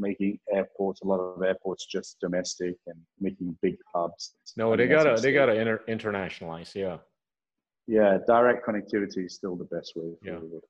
making 0.00 0.38
airports, 0.52 1.00
a 1.02 1.06
lot 1.06 1.20
of 1.20 1.42
airports 1.42 1.86
just 1.86 2.18
domestic 2.20 2.74
and 2.86 2.96
making 3.20 3.56
big 3.62 3.76
hubs. 3.94 4.34
No, 4.56 4.74
they 4.74 4.84
mean, 4.84 4.92
that's 4.92 5.04
a 5.04 5.08
gotta 5.10 5.22
they 5.22 5.32
gotta 5.32 5.54
inter- 5.54 5.82
internationalize. 5.88 6.74
Yeah. 6.74 6.98
Yeah, 7.86 8.18
direct 8.26 8.66
connectivity 8.66 9.26
is 9.26 9.34
still 9.34 9.56
the 9.56 9.64
best 9.64 9.92
way 9.96 10.14
Yeah. 10.22 10.38
forward. 10.38 10.62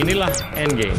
Inilah 0.00 0.30
Endgame. 0.54 0.98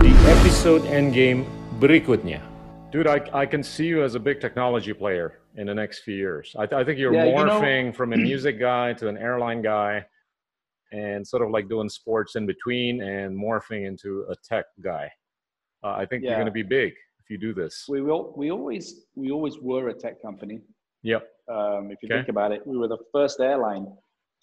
The 0.00 0.12
episode 0.38 0.82
Endgame 0.82 1.44
berikutnya. 1.80 2.40
Dude, 2.92 3.06
I, 3.06 3.20
I 3.32 3.46
can 3.46 3.62
see 3.62 3.86
you 3.86 4.02
as 4.04 4.14
a 4.14 4.20
big 4.20 4.40
technology 4.40 4.92
player 4.92 5.38
in 5.56 5.66
the 5.66 5.74
next 5.74 6.00
few 6.00 6.14
years. 6.14 6.54
I, 6.58 6.64
I 6.64 6.84
think 6.84 6.98
you're 6.98 7.12
Yeah, 7.12 7.24
you 7.26 7.34
know- 7.44 7.60
morphing 7.60 7.94
from 7.94 8.12
a 8.12 8.16
music 8.16 8.58
guy 8.58 8.92
to 8.94 9.08
an 9.08 9.16
airline 9.18 9.62
guy 9.62 10.06
and 10.96 11.26
sort 11.26 11.42
of 11.42 11.50
like 11.50 11.68
doing 11.68 11.88
sports 11.88 12.36
in 12.36 12.46
between 12.46 13.02
and 13.02 13.36
morphing 13.36 13.86
into 13.86 14.24
a 14.30 14.36
tech 14.50 14.66
guy. 14.80 15.10
Uh, 15.84 15.90
I 16.02 16.06
think 16.06 16.22
you're 16.24 16.34
going 16.34 16.46
to 16.46 16.52
be 16.52 16.62
big 16.62 16.92
if 17.20 17.26
you 17.30 17.38
do 17.38 17.52
this. 17.54 17.84
We 17.88 18.00
will. 18.00 18.32
We 18.36 18.50
always 18.50 18.86
we 19.14 19.30
always 19.30 19.58
were 19.58 19.88
a 19.88 19.94
tech 19.94 20.20
company. 20.22 20.60
Yep. 21.02 21.22
Um, 21.56 21.90
if 21.92 21.98
you 22.02 22.06
Okay. 22.08 22.16
think 22.18 22.28
about 22.28 22.50
it, 22.52 22.60
we 22.66 22.76
were 22.80 22.88
the 22.88 23.02
first 23.12 23.38
airline 23.40 23.86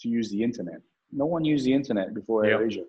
to 0.01 0.07
use 0.09 0.29
the 0.29 0.41
internet. 0.41 0.81
No 1.11 1.25
one 1.25 1.43
used 1.53 1.65
the 1.65 1.73
internet 1.73 2.13
before 2.13 2.45
Yeah. 2.45 2.53
AirAsia. 2.57 2.85